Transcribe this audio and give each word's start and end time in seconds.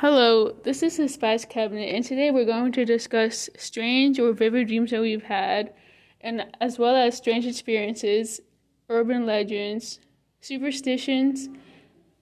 Hello, 0.00 0.54
this 0.62 0.82
is 0.82 0.98
the 0.98 1.08
Spice 1.08 1.46
Cabinet, 1.46 1.94
and 1.94 2.04
today 2.04 2.30
we're 2.30 2.44
going 2.44 2.70
to 2.72 2.84
discuss 2.84 3.48
strange 3.56 4.20
or 4.20 4.34
vivid 4.34 4.68
dreams 4.68 4.90
that 4.90 5.00
we've 5.00 5.22
had, 5.22 5.72
and 6.20 6.44
as 6.60 6.78
well 6.78 6.94
as 6.94 7.16
strange 7.16 7.46
experiences, 7.46 8.42
urban 8.90 9.24
legends, 9.24 10.00
superstitions, 10.42 11.48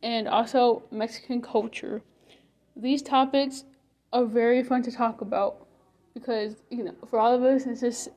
and 0.05 0.29
also 0.29 0.85
Mexican 0.93 1.43
culture. 1.43 2.01
These 2.77 3.02
topics 3.02 3.64
are 4.12 4.25
very 4.25 4.62
fun 4.62 4.84
to 4.84 4.93
talk 4.93 5.20
about 5.20 5.66
because, 6.14 6.54
you 6.70 6.84
know, 6.84 6.95
for 7.11 7.18
all 7.18 7.34
of 7.34 7.43
us, 7.43 7.66
it's 7.66 7.80
just 7.80 8.09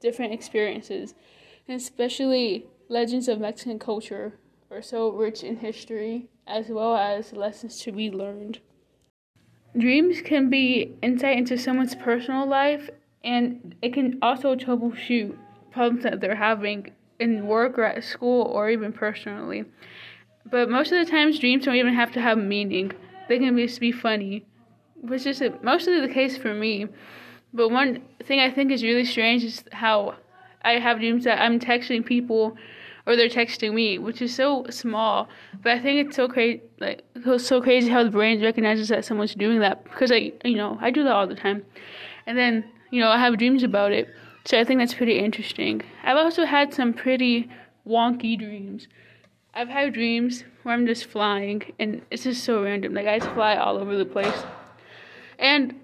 different 0.00 0.32
experiences, 0.32 1.16
and 1.66 1.76
especially 1.76 2.68
legends 2.88 3.26
of 3.26 3.40
Mexican 3.40 3.80
culture 3.80 4.38
are 4.70 4.82
so 4.82 5.10
rich 5.10 5.42
in 5.42 5.56
history 5.56 6.28
as 6.46 6.68
well 6.68 6.94
as 6.94 7.32
lessons 7.32 7.80
to 7.80 7.90
be 7.90 8.08
learned. 8.08 8.60
Dreams 9.76 10.20
can 10.20 10.50
be 10.50 10.94
insight 11.02 11.36
into 11.36 11.58
someone's 11.58 11.96
personal 11.96 12.46
life, 12.46 12.90
and 13.24 13.74
it 13.82 13.92
can 13.92 14.18
also 14.22 14.54
troubleshoot 14.54 15.36
problems 15.72 16.04
that 16.04 16.20
they're 16.20 16.36
having 16.36 16.92
in 17.18 17.46
work 17.46 17.78
or 17.78 17.84
at 17.84 18.04
school 18.04 18.42
or 18.42 18.70
even 18.70 18.92
personally. 18.92 19.64
But 20.46 20.70
most 20.70 20.92
of 20.92 21.04
the 21.04 21.10
times, 21.10 21.38
dreams 21.38 21.64
don't 21.64 21.74
even 21.74 21.94
have 21.94 22.12
to 22.12 22.20
have 22.20 22.38
meaning. 22.38 22.92
They 23.28 23.38
can 23.38 23.56
just 23.56 23.80
be 23.80 23.90
funny, 23.90 24.44
which 25.00 25.26
is 25.26 25.42
mostly 25.62 26.00
the 26.00 26.12
case 26.12 26.36
for 26.36 26.54
me. 26.54 26.86
But 27.52 27.70
one 27.70 28.02
thing 28.22 28.40
I 28.40 28.50
think 28.50 28.70
is 28.70 28.82
really 28.82 29.04
strange 29.04 29.42
is 29.42 29.64
how 29.72 30.16
I 30.62 30.78
have 30.78 30.98
dreams 30.98 31.24
that 31.24 31.40
I'm 31.40 31.58
texting 31.58 32.04
people 32.04 32.56
or 33.06 33.16
they're 33.16 33.28
texting 33.28 33.74
me, 33.74 33.98
which 33.98 34.22
is 34.22 34.34
so 34.34 34.66
small. 34.70 35.28
But 35.62 35.72
I 35.72 35.80
think 35.80 36.06
it's 36.06 36.16
so 36.16 36.28
crazy, 36.28 36.62
like 36.80 37.02
it's 37.14 37.46
so 37.46 37.60
crazy 37.60 37.88
how 37.88 38.04
the 38.04 38.10
brain 38.10 38.42
recognizes 38.42 38.88
that 38.88 39.04
someone's 39.04 39.34
doing 39.34 39.60
that 39.60 39.84
because 39.84 40.10
I, 40.10 40.32
you 40.44 40.56
know, 40.56 40.78
I 40.80 40.90
do 40.90 41.04
that 41.04 41.12
all 41.12 41.26
the 41.26 41.34
time, 41.34 41.64
and 42.26 42.38
then 42.38 42.64
you 42.90 43.00
know 43.00 43.08
I 43.08 43.18
have 43.18 43.38
dreams 43.38 43.62
about 43.62 43.92
it. 43.92 44.08
So 44.46 44.58
I 44.58 44.64
think 44.64 44.80
that's 44.80 44.94
pretty 44.94 45.18
interesting. 45.18 45.82
I've 46.02 46.16
also 46.16 46.44
had 46.44 46.74
some 46.74 46.92
pretty 46.92 47.50
wonky 47.86 48.38
dreams. 48.38 48.88
I've 49.54 49.68
had 49.68 49.94
dreams 49.94 50.44
where 50.62 50.74
I'm 50.74 50.86
just 50.86 51.06
flying, 51.06 51.72
and 51.78 52.02
it's 52.10 52.24
just 52.24 52.44
so 52.44 52.62
random. 52.62 52.94
Like 52.94 53.06
I 53.06 53.18
just 53.18 53.30
fly 53.32 53.56
all 53.56 53.78
over 53.78 53.96
the 53.96 54.06
place, 54.06 54.44
and 55.38 55.74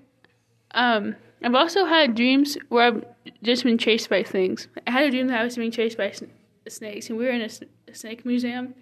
um. 0.73 1.17
I've 1.43 1.55
also 1.55 1.87
had 1.87 2.15
dreams 2.15 2.59
where 2.69 2.85
I've 2.85 3.05
just 3.43 3.65
been 3.65 3.79
chased 3.79 4.11
by 4.11 4.23
things. 4.23 4.69
I 4.87 4.91
had 4.91 5.05
a 5.05 5.11
dream 5.11 5.29
that 5.29 5.41
I 5.41 5.45
was 5.45 5.57
being 5.57 5.71
chased 5.71 5.97
by 5.97 6.11
snakes, 6.71 7.09
and 7.09 7.19
we 7.19 7.25
were 7.25 7.31
in 7.31 7.43
a, 7.43 7.51
a 7.89 7.95
snake 7.95 8.25
museum. 8.25 8.75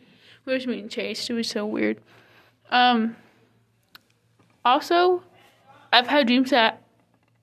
We 0.45 0.53
were 0.53 0.59
just 0.59 0.69
being 0.69 0.89
chased. 0.89 1.29
It 1.31 1.35
was 1.35 1.49
so 1.49 1.67
weird. 1.67 2.01
Um. 2.71 3.17
Also, 4.65 5.23
I've 5.93 6.09
had 6.09 6.27
dreams 6.27 6.51
that 6.51 6.83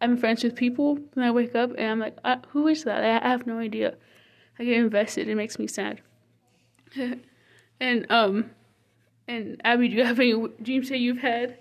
I'm 0.01 0.17
friends 0.17 0.43
with 0.43 0.55
people, 0.55 0.99
and 1.15 1.23
I 1.23 1.31
wake 1.31 1.55
up 1.55 1.71
and 1.77 1.91
I'm 1.91 1.99
like, 1.99 2.17
uh, 2.23 2.37
"Who 2.49 2.67
is 2.67 2.83
that?" 2.83 3.03
I 3.03 3.27
have 3.27 3.47
no 3.47 3.59
idea. 3.59 3.95
I 4.59 4.63
get 4.63 4.77
invested. 4.77 5.27
It 5.27 5.35
makes 5.35 5.57
me 5.59 5.67
sad. 5.67 6.01
and 7.79 8.05
um, 8.09 8.51
and 9.27 9.59
Abby, 9.63 9.89
do 9.89 9.95
you 9.95 10.03
have 10.03 10.19
any 10.19 10.33
dreams 10.61 10.89
that 10.89 10.99
you've 10.99 11.17
had? 11.17 11.57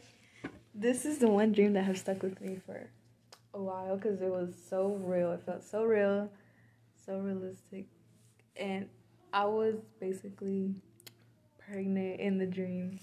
This 0.75 1.05
is 1.05 1.19
the 1.19 1.29
one 1.29 1.53
dream 1.53 1.73
that 1.75 1.85
has 1.85 2.01
stuck 2.01 2.23
with 2.23 2.41
me 2.41 2.59
for 2.67 2.91
a 3.55 3.63
while 3.63 3.97
because 3.97 4.21
it 4.21 4.31
was 4.31 4.55
so 4.69 4.99
real. 5.03 5.33
It 5.33 5.43
felt 5.47 5.63
so 5.63 5.85
real, 5.85 6.31
so 7.07 7.19
realistic 7.19 7.87
and 8.57 8.89
I 9.33 9.45
was 9.47 9.77
basically 10.01 10.75
pregnant 11.59 12.21
in 12.21 12.39
the 12.39 12.47
dream, 12.47 12.99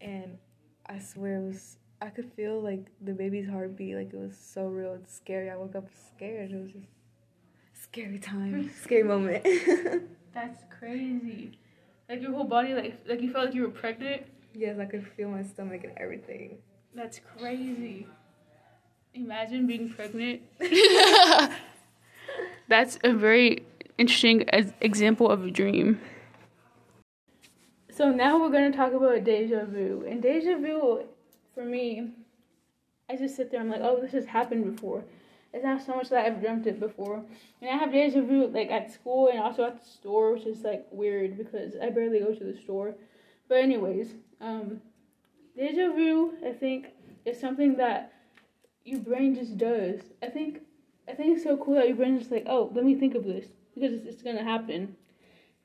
and 0.00 0.38
I 0.86 0.98
swear 0.98 1.36
it 1.36 1.46
was. 1.46 1.76
I 2.02 2.10
could 2.10 2.30
feel 2.34 2.60
like 2.60 2.86
the 3.00 3.12
baby's 3.12 3.48
heartbeat, 3.48 3.96
like 3.96 4.12
it 4.12 4.18
was 4.18 4.36
so 4.36 4.66
real. 4.66 4.94
It's 4.94 5.14
scary. 5.16 5.50
I 5.50 5.56
woke 5.56 5.74
up 5.74 5.88
scared. 6.14 6.50
It 6.52 6.62
was 6.62 6.72
just 6.72 6.86
scary 7.74 8.18
time, 8.18 8.70
scary 8.82 9.02
moment. 9.02 9.44
That's 10.34 10.62
crazy. 10.78 11.58
Like 12.08 12.20
your 12.20 12.32
whole 12.32 12.44
body, 12.44 12.74
like 12.74 13.00
like 13.08 13.22
you 13.22 13.32
felt 13.32 13.46
like 13.46 13.54
you 13.54 13.62
were 13.62 13.68
pregnant. 13.70 14.22
Yes, 14.54 14.78
I 14.78 14.84
could 14.84 15.06
feel 15.16 15.28
my 15.28 15.42
stomach 15.42 15.84
and 15.84 15.92
everything. 15.96 16.58
That's 16.94 17.20
crazy. 17.38 18.06
Imagine 19.14 19.66
being 19.66 19.88
pregnant. 19.88 20.42
That's 22.68 22.98
a 23.04 23.12
very 23.12 23.64
interesting 23.98 24.44
example 24.80 25.30
of 25.30 25.44
a 25.44 25.50
dream. 25.50 26.00
So 27.90 28.10
now 28.10 28.38
we're 28.38 28.50
going 28.50 28.70
to 28.70 28.76
talk 28.76 28.92
about 28.92 29.24
deja 29.24 29.64
vu. 29.64 30.04
And 30.06 30.20
deja 30.20 30.58
vu, 30.58 31.04
for 31.54 31.64
me, 31.64 32.10
I 33.08 33.16
just 33.16 33.36
sit 33.36 33.50
there. 33.50 33.60
I'm 33.60 33.70
like, 33.70 33.80
oh, 33.82 34.00
this 34.00 34.12
has 34.12 34.26
happened 34.26 34.76
before. 34.76 35.04
It's 35.54 35.64
not 35.64 35.80
so 35.80 35.96
much 35.96 36.10
that 36.10 36.26
I've 36.26 36.40
dreamt 36.40 36.66
it 36.66 36.78
before. 36.78 37.24
And 37.62 37.70
I 37.70 37.76
have 37.76 37.92
deja 37.92 38.20
vu 38.20 38.48
like 38.48 38.70
at 38.70 38.92
school 38.92 39.28
and 39.28 39.38
also 39.38 39.64
at 39.64 39.82
the 39.82 39.88
store, 39.88 40.34
which 40.34 40.44
is 40.44 40.62
like 40.62 40.86
weird 40.90 41.38
because 41.38 41.74
I 41.82 41.88
barely 41.88 42.18
go 42.18 42.34
to 42.34 42.44
the 42.44 42.58
store. 42.60 42.94
But 43.48 43.58
anyways, 43.58 44.12
um, 44.42 44.82
deja 45.56 45.90
vu, 45.92 46.34
I 46.46 46.52
think, 46.52 46.88
is 47.24 47.40
something 47.40 47.76
that 47.76 48.12
your 48.84 49.00
brain 49.00 49.34
just 49.34 49.56
does. 49.56 50.00
I 50.22 50.26
think 50.26 50.60
I 51.08 51.14
think 51.14 51.36
it's 51.36 51.44
so 51.44 51.56
cool 51.56 51.76
that 51.76 51.88
your 51.88 51.96
brain 51.96 52.18
is 52.18 52.30
like, 52.30 52.44
oh, 52.46 52.70
let 52.74 52.84
me 52.84 52.94
think 52.94 53.14
of 53.14 53.24
this 53.24 53.46
because 53.76 53.92
it's, 53.92 54.06
it's 54.06 54.22
gonna 54.22 54.42
happen. 54.42 54.96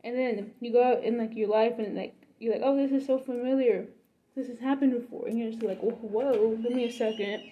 And 0.04 0.16
then 0.16 0.52
you 0.60 0.72
go 0.72 0.84
out 0.84 1.04
in 1.04 1.18
like 1.18 1.36
your 1.36 1.50
life 1.50 1.80
and 1.80 1.96
like 1.96 2.16
you're 2.40 2.54
like, 2.54 2.62
oh, 2.64 2.76
this 2.76 2.92
is 2.92 3.08
so 3.08 3.18
familiar. 3.18 3.88
This 4.36 4.48
has 4.48 4.60
happened 4.60 4.94
before, 4.94 5.28
and 5.28 5.38
you're 5.38 5.52
just 5.52 5.62
like, 5.62 5.80
whoa, 5.82 6.58
give 6.62 6.72
me 6.72 6.86
a 6.86 6.92
second. 6.92 7.44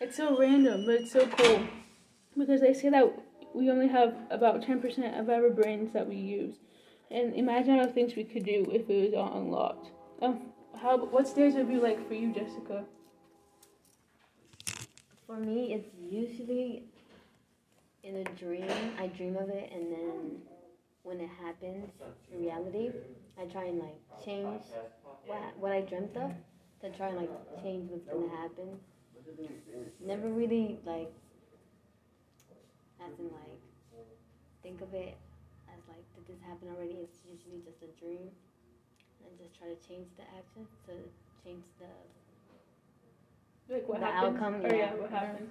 It's 0.00 0.16
so 0.16 0.38
random, 0.38 0.86
but 0.86 0.94
it's 0.94 1.12
so 1.12 1.26
cool 1.26 1.60
because 2.36 2.60
they 2.60 2.72
say 2.72 2.88
that 2.90 3.12
we 3.54 3.70
only 3.70 3.88
have 3.88 4.14
about 4.30 4.62
10% 4.62 5.20
of 5.20 5.28
our 5.28 5.50
brains 5.50 5.92
that 5.92 6.08
we 6.08 6.16
use. 6.16 6.56
And 7.10 7.34
imagine 7.34 7.78
all 7.78 7.86
the 7.86 7.92
things 7.92 8.14
we 8.16 8.24
could 8.24 8.44
do 8.44 8.66
if 8.70 8.88
it 8.88 9.04
was 9.04 9.14
all 9.14 9.38
unlocked. 9.38 9.90
Um, 10.22 10.40
how 10.80 10.96
what 10.96 11.12
what's 11.12 11.32
deja 11.32 11.64
vu 11.64 11.80
like 11.80 12.06
for 12.06 12.14
you, 12.14 12.32
Jessica? 12.32 12.84
For 15.26 15.36
me, 15.36 15.74
it's 15.74 15.88
usually 15.98 16.84
in 18.02 18.16
a 18.16 18.24
dream, 18.24 18.70
I 18.98 19.06
dream 19.08 19.36
of 19.36 19.48
it, 19.50 19.70
and 19.72 19.92
then 19.92 20.42
when 21.02 21.20
it 21.20 21.30
happens 21.42 21.90
in 22.32 22.40
reality, 22.42 22.90
I 23.40 23.44
try 23.44 23.64
and 23.64 23.78
like 23.78 24.00
change 24.24 24.62
what 25.26 25.40
what 25.58 25.72
I 25.72 25.80
dreamt 25.82 26.16
of 26.16 26.32
to 26.82 26.90
try 26.96 27.08
and 27.08 27.16
like 27.16 27.30
change 27.62 27.90
what's 27.90 28.06
gonna 28.06 28.28
happen. 28.36 28.78
Never 30.04 30.28
really 30.28 30.78
like 30.84 31.12
as 33.04 33.18
in 33.18 33.26
like 33.26 33.60
think 34.62 34.80
of 34.80 34.92
it 34.94 35.16
as 35.68 35.80
like 35.88 36.04
did 36.14 36.26
this 36.26 36.42
happen 36.46 36.68
already? 36.74 36.98
It's 37.02 37.18
usually 37.26 37.60
just 37.64 37.82
a 37.82 37.90
dream, 38.00 38.30
and 39.24 39.38
just 39.38 39.54
try 39.58 39.68
to 39.68 39.76
change 39.86 40.08
the 40.16 40.24
action 40.36 40.66
to 40.86 40.92
change 41.44 41.64
the 41.78 41.90
like 43.72 43.88
what 43.88 44.00
the 44.00 44.06
happened? 44.06 44.36
outcome. 44.38 44.62
Oh, 44.64 44.68
or 44.68 44.74
yeah, 44.74 44.94
what 44.94 45.10
happened? 45.10 45.48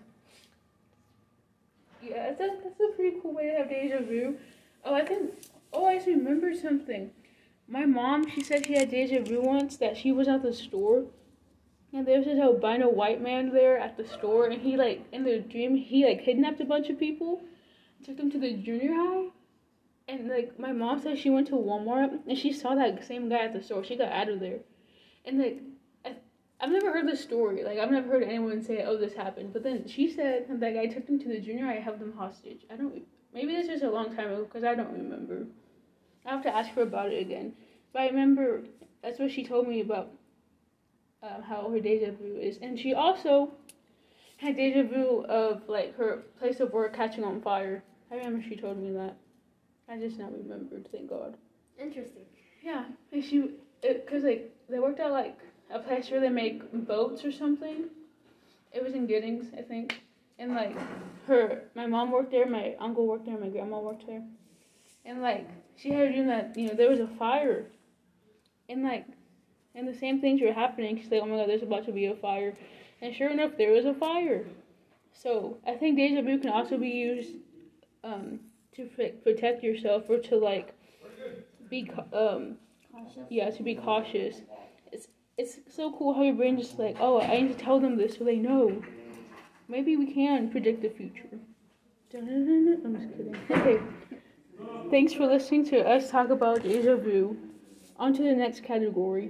That's 2.28 2.42
a, 2.42 2.50
that's 2.62 2.80
a 2.82 2.94
pretty 2.94 3.20
cool 3.22 3.34
way 3.34 3.46
to 3.46 3.58
have 3.58 3.70
deja 3.70 4.00
vu. 4.00 4.36
Oh, 4.84 4.94
I 4.94 5.06
think. 5.06 5.32
Oh, 5.72 5.86
I 5.86 5.96
just 5.96 6.08
remembered 6.08 6.58
something. 6.58 7.12
My 7.70 7.86
mom, 7.86 8.30
she 8.30 8.42
said 8.42 8.66
she 8.66 8.74
had 8.74 8.92
deja 8.92 9.24
vu 9.24 9.42
once 9.42 9.78
that 9.78 9.96
she 9.96 10.12
was 10.12 10.28
at 10.28 10.44
the 10.44 10.52
store, 10.52 11.06
and 11.94 12.06
there 12.06 12.18
was 12.18 12.26
this 12.26 12.38
albino 12.38 12.90
white 12.90 13.22
man 13.22 13.54
there 13.54 13.78
at 13.78 13.96
the 13.96 14.06
store, 14.06 14.48
and 14.48 14.62
he 14.62 14.76
like 14.76 15.06
in 15.14 15.24
the 15.24 15.40
dream 15.40 15.78
he 15.78 16.06
like 16.06 16.26
kidnapped 16.26 16.60
a 16.60 16.66
bunch 16.66 16.90
of 16.90 17.00
people, 17.00 17.44
took 18.04 18.18
them 18.18 18.30
to 18.32 18.40
the 18.40 18.58
junior 18.58 18.94
high, 18.94 19.28
and 20.10 20.28
like 20.28 20.60
my 20.60 20.74
mom 20.74 21.02
said 21.02 21.18
she 21.18 21.30
went 21.30 21.48
to 21.48 21.54
Walmart 21.54 22.20
and 22.28 22.38
she 22.38 22.52
saw 22.52 22.76
that 22.76 23.08
same 23.08 23.30
guy 23.30 23.46
at 23.46 23.54
the 23.54 23.64
store. 23.64 23.86
She 23.86 23.96
got 23.96 24.12
out 24.12 24.28
of 24.28 24.42
there, 24.42 24.60
and 25.24 25.40
like 25.40 25.62
I've 26.60 26.72
never 26.72 26.92
heard 26.92 27.08
this 27.08 27.22
story. 27.22 27.64
Like 27.64 27.78
I've 27.78 27.92
never 27.92 28.10
heard 28.10 28.24
anyone 28.24 28.64
say, 28.64 28.84
"Oh, 28.84 28.98
this 28.98 29.14
happened." 29.14 29.54
But 29.54 29.64
then 29.64 29.88
she 29.88 30.10
said 30.10 30.48
that 30.50 30.74
guy 30.74 30.88
took 30.88 31.06
them 31.06 31.20
to 31.20 31.28
the 31.28 31.40
junior 31.40 31.66
high, 31.66 31.80
held 31.80 32.00
them 32.00 32.14
hostage. 32.18 32.66
I 32.72 32.76
don't. 32.76 33.04
Maybe 33.34 33.56
this 33.56 33.70
was 33.70 33.84
a 33.84 33.90
long 33.90 34.16
time 34.16 34.32
ago 34.32 34.46
because 34.46 34.64
I 34.64 34.74
don't 34.74 34.92
remember. 34.92 35.46
I 36.26 36.32
have 36.32 36.44
to 36.44 36.56
ask 36.56 36.72
her 36.72 36.82
about 36.82 37.12
it 37.12 37.22
again. 37.22 37.54
But 37.94 38.04
I 38.04 38.08
remember 38.08 38.64
that's 39.04 39.20
what 39.20 39.32
she 39.32 39.46
told 39.46 39.68
me 39.68 39.82
about 39.82 40.12
um, 41.22 41.44
how 41.44 41.70
her 41.70 41.80
deja 41.80 42.12
vu 42.12 42.38
is, 42.40 42.58
and 42.62 42.80
she 42.80 42.94
also 42.94 43.52
had 44.38 44.56
deja 44.56 44.84
vu 44.84 45.26
of 45.30 45.68
like 45.68 45.96
her 45.98 46.24
place 46.40 46.60
of 46.60 46.74
work 46.74 46.96
catching 46.96 47.24
on 47.24 47.42
fire. 47.42 47.84
I 48.12 48.16
remember 48.16 48.44
she 48.48 48.56
told 48.56 48.78
me 48.82 48.92
that. 48.92 49.16
I 49.90 49.98
just 49.98 50.18
now 50.18 50.30
remembered. 50.30 50.88
Thank 50.92 51.10
God. 51.10 51.38
Interesting. 51.80 52.26
Yeah, 52.62 52.86
and 53.12 53.24
she, 53.24 53.52
because 53.82 54.24
like 54.24 54.54
they 54.70 54.80
worked 54.80 55.00
out 55.00 55.12
like 55.12 55.38
a 55.70 55.80
place 55.80 56.10
where 56.10 56.20
they 56.20 56.30
make 56.30 56.72
boats 56.88 57.24
or 57.26 57.32
something. 57.32 57.86
It 58.74 58.84
was 58.84 58.94
in 58.94 59.08
Giddings, 59.08 59.48
I 59.58 59.62
think. 59.62 60.02
And 60.40 60.54
like 60.54 60.76
her, 61.28 61.64
my 61.76 61.88
mom 61.88 62.12
worked 62.12 62.32
there, 62.32 62.46
my 62.46 62.76
uncle 62.80 63.08
worked 63.08 63.26
there, 63.26 63.38
my 63.38 63.50
grandma 63.50 63.80
worked 63.80 64.06
there. 64.08 64.24
And 65.06 65.22
like 65.22 65.48
she 65.76 65.90
had 65.90 66.08
a 66.08 66.12
dream 66.12 66.28
that 66.28 66.56
you 66.58 66.68
know 66.68 66.74
there 66.74 66.90
was 66.90 67.00
a 67.00 67.08
fire. 67.08 67.66
And 68.70 68.84
like, 68.84 69.06
and 69.76 69.88
the 69.88 69.94
same 69.94 70.20
things 70.20 70.42
were 70.42 70.54
happening. 70.54 70.98
She's 70.98 71.12
like, 71.12 71.22
"Oh 71.22 71.26
my 71.26 71.38
god, 71.38 71.50
there's 71.50 71.64
about 71.64 71.86
to 71.86 71.92
be 71.92 72.06
a 72.06 72.16
fire," 72.16 72.56
and 73.02 73.16
sure 73.16 73.30
enough, 73.30 73.52
there 73.58 73.72
was 73.72 73.86
a 73.86 73.94
fire. 73.94 74.46
So 75.14 75.58
I 75.66 75.76
think 75.76 75.98
deja 75.98 76.22
vu 76.22 76.38
can 76.38 76.50
also 76.50 76.78
be 76.78 76.90
used 76.90 77.36
um, 78.04 78.40
to 78.76 78.86
protect 79.24 79.64
yourself 79.64 80.04
or 80.10 80.20
to 80.20 80.36
like 80.38 80.74
be 81.70 81.90
um, 82.14 82.58
yeah 83.30 83.50
to 83.50 83.64
be 83.64 83.76
cautious. 83.76 84.42
It's 85.38 85.60
so 85.70 85.92
cool 85.92 86.16
how 86.16 86.24
your 86.24 86.34
brain 86.34 86.58
just 86.58 86.80
like, 86.80 86.98
oh, 87.00 87.22
I 87.22 87.42
need 87.42 87.58
to 87.58 87.64
tell 87.64 87.80
them 87.80 87.96
this 87.96 88.18
so 88.18 88.24
they 88.24 88.38
know. 88.38 88.82
Maybe 89.68 89.96
we 89.96 90.12
can 90.12 90.50
predict 90.50 90.82
the 90.82 90.90
future. 90.90 91.38
I'm 92.16 92.96
just 92.96 93.16
kidding. 93.16 93.38
Okay. 93.52 93.80
Thanks 94.90 95.14
for 95.14 95.28
listening 95.28 95.66
to 95.66 95.88
us 95.88 96.10
talk 96.10 96.30
about 96.30 96.64
deja 96.64 96.96
vu. 96.96 97.38
On 97.98 98.14
to 98.14 98.24
the 98.24 98.34
next 98.34 98.64
category. 98.64 99.30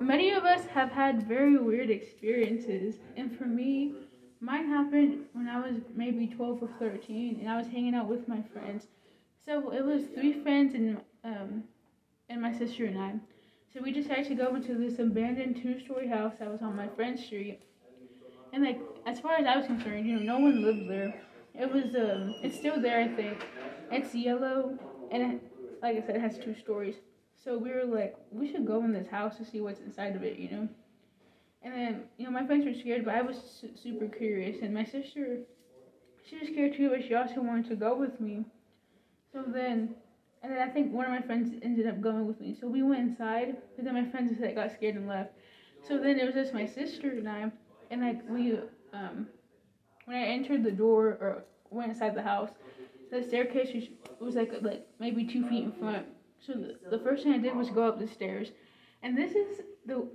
Many 0.00 0.30
of 0.30 0.44
us 0.44 0.64
have 0.66 0.90
had 0.90 1.28
very 1.28 1.58
weird 1.58 1.90
experiences, 1.90 2.94
and 3.18 3.36
for 3.36 3.44
me, 3.44 3.92
mine 4.40 4.66
happened 4.66 5.26
when 5.34 5.46
I 5.46 5.60
was 5.60 5.76
maybe 5.94 6.26
12 6.26 6.62
or 6.62 6.70
13, 6.78 7.38
and 7.40 7.50
I 7.50 7.58
was 7.58 7.66
hanging 7.66 7.94
out 7.94 8.06
with 8.06 8.26
my 8.28 8.40
friends. 8.40 8.86
So 9.44 9.72
it 9.72 9.84
was 9.84 10.04
three 10.14 10.32
friends 10.32 10.74
and 10.74 10.98
um, 11.22 11.64
and 12.30 12.40
my 12.40 12.56
sister 12.56 12.86
and 12.86 12.98
I. 12.98 13.14
So 13.72 13.80
we 13.80 13.92
decided 13.92 14.26
to 14.28 14.34
go 14.34 14.54
into 14.54 14.74
this 14.76 14.98
abandoned 14.98 15.56
two-story 15.62 16.08
house 16.08 16.34
that 16.38 16.50
was 16.50 16.62
on 16.62 16.76
my 16.76 16.88
friend's 16.88 17.24
street. 17.24 17.60
And 18.52 18.64
like, 18.64 18.80
as 19.06 19.20
far 19.20 19.34
as 19.34 19.46
I 19.46 19.56
was 19.56 19.66
concerned, 19.66 20.06
you 20.06 20.16
know, 20.18 20.34
no 20.36 20.40
one 20.40 20.62
lived 20.62 20.88
there. 20.88 21.14
It 21.54 21.70
was 21.72 21.94
um, 21.94 22.34
it's 22.42 22.56
still 22.56 22.80
there, 22.80 23.00
I 23.00 23.08
think. 23.08 23.44
It's 23.90 24.14
yellow, 24.14 24.78
and 25.10 25.22
it, 25.22 25.42
like 25.82 25.96
I 25.96 26.00
said, 26.06 26.16
it 26.16 26.20
has 26.20 26.38
two 26.38 26.54
stories. 26.54 26.96
So 27.44 27.58
we 27.58 27.72
were 27.72 27.84
like, 27.84 28.16
we 28.30 28.50
should 28.50 28.66
go 28.66 28.84
in 28.84 28.92
this 28.92 29.08
house 29.08 29.36
to 29.38 29.44
see 29.44 29.60
what's 29.60 29.80
inside 29.80 30.16
of 30.16 30.22
it, 30.22 30.38
you 30.38 30.50
know. 30.50 30.68
And 31.62 31.74
then, 31.74 32.04
you 32.18 32.24
know, 32.24 32.30
my 32.30 32.46
friends 32.46 32.64
were 32.64 32.74
scared, 32.74 33.04
but 33.04 33.14
I 33.14 33.22
was 33.22 33.36
su- 33.60 33.70
super 33.76 34.08
curious. 34.08 34.62
And 34.62 34.74
my 34.74 34.84
sister, 34.84 35.38
she 36.24 36.38
was 36.38 36.48
scared 36.48 36.74
too, 36.74 36.90
but 36.90 37.02
she 37.04 37.14
also 37.14 37.40
wanted 37.42 37.68
to 37.68 37.76
go 37.76 37.94
with 37.96 38.20
me. 38.20 38.44
So 39.32 39.44
then, 39.46 39.94
and 40.42 40.52
then 40.52 40.60
I 40.60 40.70
think 40.70 40.92
one 40.92 41.04
of 41.04 41.10
my 41.10 41.20
friends 41.20 41.54
ended 41.62 41.86
up 41.86 42.00
going 42.00 42.26
with 42.26 42.40
me. 42.40 42.56
So 42.58 42.66
we 42.66 42.82
went 42.82 43.00
inside, 43.00 43.56
but 43.76 43.84
then 43.84 43.94
my 43.94 44.04
friends 44.10 44.38
got 44.54 44.72
scared 44.72 44.96
and 44.96 45.06
left. 45.06 45.32
So 45.86 45.98
then 45.98 46.18
it 46.18 46.24
was 46.24 46.34
just 46.34 46.54
my 46.54 46.66
sister 46.66 47.10
and 47.10 47.28
I, 47.28 47.50
and 47.90 48.00
like 48.00 48.20
we, 48.28 48.58
um, 48.92 49.26
when 50.06 50.16
I 50.16 50.24
entered 50.26 50.64
the 50.64 50.70
Dora 50.70 51.16
or 51.20 51.44
went 51.70 51.90
inside 51.90 52.14
the 52.14 52.22
house, 52.22 52.50
the 53.10 53.22
staircase 53.22 53.74
was, 53.74 53.84
was 54.20 54.34
like 54.34 54.52
like 54.62 54.86
maybe 54.98 55.24
two 55.24 55.46
feet 55.48 55.64
in 55.64 55.72
front. 55.72 56.06
So 56.38 56.52
the, 56.54 56.96
the 56.96 57.02
first 57.02 57.24
thing 57.24 57.32
I 57.32 57.38
did 57.38 57.56
was 57.56 57.70
go 57.70 57.86
up 57.88 57.98
the 57.98 58.06
stairs, 58.06 58.48
and 59.02 59.16
this 59.16 59.32
is 59.32 59.60
the 59.86 60.08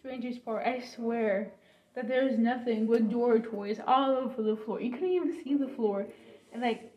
strangest 0.00 0.44
part. 0.44 0.66
I 0.66 0.80
swear 0.80 1.52
that 1.94 2.08
there 2.08 2.26
is 2.26 2.38
nothing 2.38 2.86
but 2.86 3.10
door 3.10 3.38
toys 3.38 3.78
all 3.86 4.10
over 4.10 4.42
the 4.42 4.56
floor. 4.56 4.80
You 4.80 4.90
couldn't 4.90 5.10
even 5.10 5.42
see 5.42 5.54
the 5.54 5.68
floor, 5.68 6.06
and 6.52 6.62
like 6.62 6.91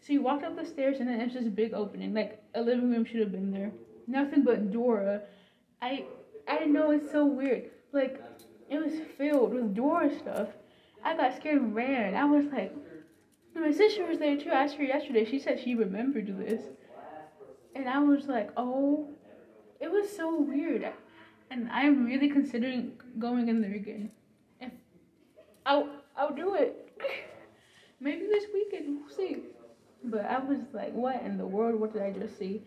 so 0.00 0.12
you 0.12 0.22
walked 0.22 0.44
up 0.44 0.56
the 0.56 0.64
stairs 0.64 0.98
and 1.00 1.08
then 1.08 1.20
it's 1.20 1.34
just 1.34 1.54
big 1.54 1.74
opening. 1.74 2.14
Like 2.14 2.42
a 2.54 2.60
living 2.60 2.90
room 2.90 3.04
should 3.04 3.20
have 3.20 3.32
been 3.32 3.52
there. 3.52 3.70
Nothing 4.06 4.42
but 4.42 4.72
Dora. 4.72 5.22
I 5.82 6.04
I 6.48 6.64
know 6.64 6.90
it's 6.90 7.10
so 7.10 7.26
weird. 7.26 7.70
Like 7.92 8.22
it 8.70 8.78
was 8.78 8.92
filled 9.18 9.52
with 9.52 9.74
Dora 9.74 10.16
stuff. 10.18 10.48
I 11.04 11.16
got 11.16 11.36
scared 11.36 11.60
and 11.60 11.74
ran. 11.74 12.14
I 12.14 12.24
was 12.24 12.46
like, 12.46 12.74
my 13.54 13.72
sister 13.72 14.06
was 14.06 14.18
there 14.18 14.36
too. 14.36 14.50
I 14.50 14.64
asked 14.64 14.76
her 14.76 14.84
yesterday. 14.84 15.24
She 15.24 15.38
said 15.38 15.60
she 15.60 15.74
remembered 15.74 16.38
this. 16.38 16.62
And 17.74 17.88
I 17.88 17.98
was 17.98 18.26
like, 18.26 18.50
oh, 18.56 19.08
it 19.80 19.90
was 19.90 20.14
so 20.14 20.40
weird. 20.40 20.92
And 21.50 21.68
I'm 21.70 22.04
really 22.04 22.28
considering 22.28 22.92
going 23.18 23.48
in 23.48 23.60
there 23.60 23.74
again. 23.74 24.10
If 24.60 24.72
I'll, 25.66 25.88
I'll 26.16 26.34
do 26.34 26.54
it. 26.54 26.92
Maybe 28.00 28.26
this 28.26 28.44
weekend, 28.52 28.98
we'll 28.98 29.16
see. 29.16 29.42
But 30.04 30.24
I 30.24 30.38
was 30.38 30.58
like, 30.72 30.92
what 30.92 31.22
in 31.22 31.36
the 31.36 31.46
world? 31.46 31.78
What 31.78 31.92
did 31.92 32.02
I 32.02 32.10
just 32.10 32.38
see? 32.38 32.62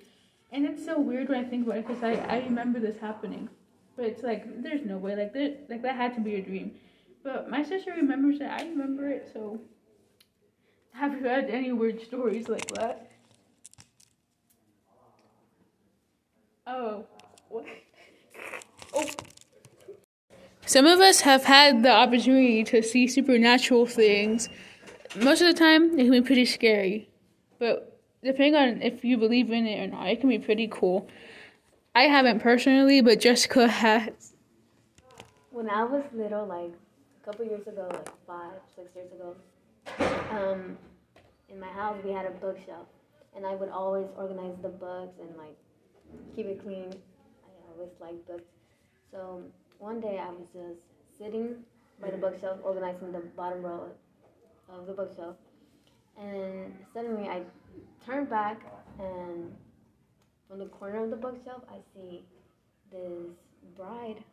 And 0.52 0.66
it's 0.66 0.86
so 0.86 1.00
weird 1.00 1.30
when 1.30 1.44
I 1.44 1.48
think 1.48 1.66
about 1.66 1.78
it 1.78 1.88
because 1.88 2.04
I, 2.04 2.14
I 2.14 2.40
remember 2.40 2.80
this 2.80 3.00
happening. 3.00 3.50
But 3.96 4.06
it's 4.06 4.24
like, 4.24 4.62
there's 4.62 4.86
no 4.86 4.98
way. 4.98 5.16
Like, 5.16 5.34
there, 5.34 5.56
like 5.70 5.82
that 5.82 5.96
had 5.96 6.14
to 6.16 6.22
be 6.22 6.36
a 6.36 6.42
dream. 6.42 6.76
But 7.24 7.50
my 7.50 7.64
sister 7.64 7.92
remembers 7.96 8.40
it. 8.40 8.48
I 8.48 8.62
remember 8.64 9.10
it, 9.10 9.30
so. 9.34 9.60
Have 10.94 11.20
you 11.20 11.28
had 11.28 11.50
any 11.50 11.72
weird 11.72 12.02
stories 12.02 12.48
like 12.48 12.68
that? 12.76 13.12
Oh, 16.68 17.06
what? 17.50 17.66
Oh. 18.96 19.10
Some 20.68 20.86
of 20.86 21.00
us 21.00 21.22
have 21.22 21.46
had 21.46 21.82
the 21.82 21.92
opportunity 21.92 22.64
to 22.66 22.84
see 22.84 23.08
supernatural 23.08 23.88
things. 23.88 24.50
Most 25.16 25.42
of 25.42 25.48
the 25.48 25.60
time, 25.60 25.98
it 25.98 26.04
can 26.04 26.12
be 26.12 26.22
pretty 26.22 26.46
scary. 26.46 27.10
But 27.64 27.98
depending 28.22 28.56
on 28.56 28.82
if 28.82 29.06
you 29.06 29.16
believe 29.16 29.50
in 29.50 29.66
it 29.66 29.80
or 29.80 29.88
not, 29.88 30.10
it 30.10 30.20
can 30.20 30.28
be 30.28 30.38
pretty 30.38 30.68
cool. 30.68 31.08
I 31.96 32.04
haven't 32.04 32.42
personally, 32.42 33.00
but 33.00 33.22
Jessica 33.22 33.70
has. 33.70 34.34
When 35.50 35.70
I 35.70 35.86
was 35.86 36.04
little, 36.12 36.46
like 36.46 36.74
a 37.22 37.26
couple 37.26 37.46
years 37.46 37.66
ago, 37.66 37.88
like 37.90 38.10
five, 38.28 38.60
six 38.76 38.90
years 38.98 39.10
ago, 39.14 39.38
um, 40.32 40.78
in 41.48 41.58
my 41.58 41.70
house 41.70 41.96
we 42.04 42.12
had 42.12 42.26
a 42.26 42.32
bookshelf, 42.32 42.88
and 43.34 43.46
I 43.46 43.56
would 43.56 43.70
always 43.70 44.08
organize 44.18 44.58
the 44.62 44.68
books 44.68 45.18
and 45.22 45.30
like 45.38 45.56
keep 46.36 46.48
it 46.48 46.62
clean. 46.62 46.92
I 46.92 47.72
always 47.72 47.92
liked 48.02 48.28
books. 48.28 48.44
So 49.10 49.42
one 49.80 50.02
day 50.02 50.20
I 50.20 50.32
was 50.32 50.48
just 50.52 50.82
sitting 51.18 51.64
by 52.02 52.12
the 52.12 52.18
bookshelf, 52.18 52.60
organizing 52.62 53.14
the 53.14 53.24
bottom 53.38 53.62
row 53.62 53.88
of 54.68 54.86
the 54.86 54.92
bookshelf, 54.92 55.38
and 56.20 56.74
suddenly 56.94 57.28
I 57.28 57.42
turn 58.06 58.26
back, 58.26 58.62
and 59.00 59.52
from 60.48 60.60
the 60.60 60.66
corner 60.66 61.04
of 61.04 61.10
the 61.10 61.16
bookshelf 61.16 61.64
I 61.70 61.78
see 61.94 62.24
this 62.92 63.32
bride 63.78 64.24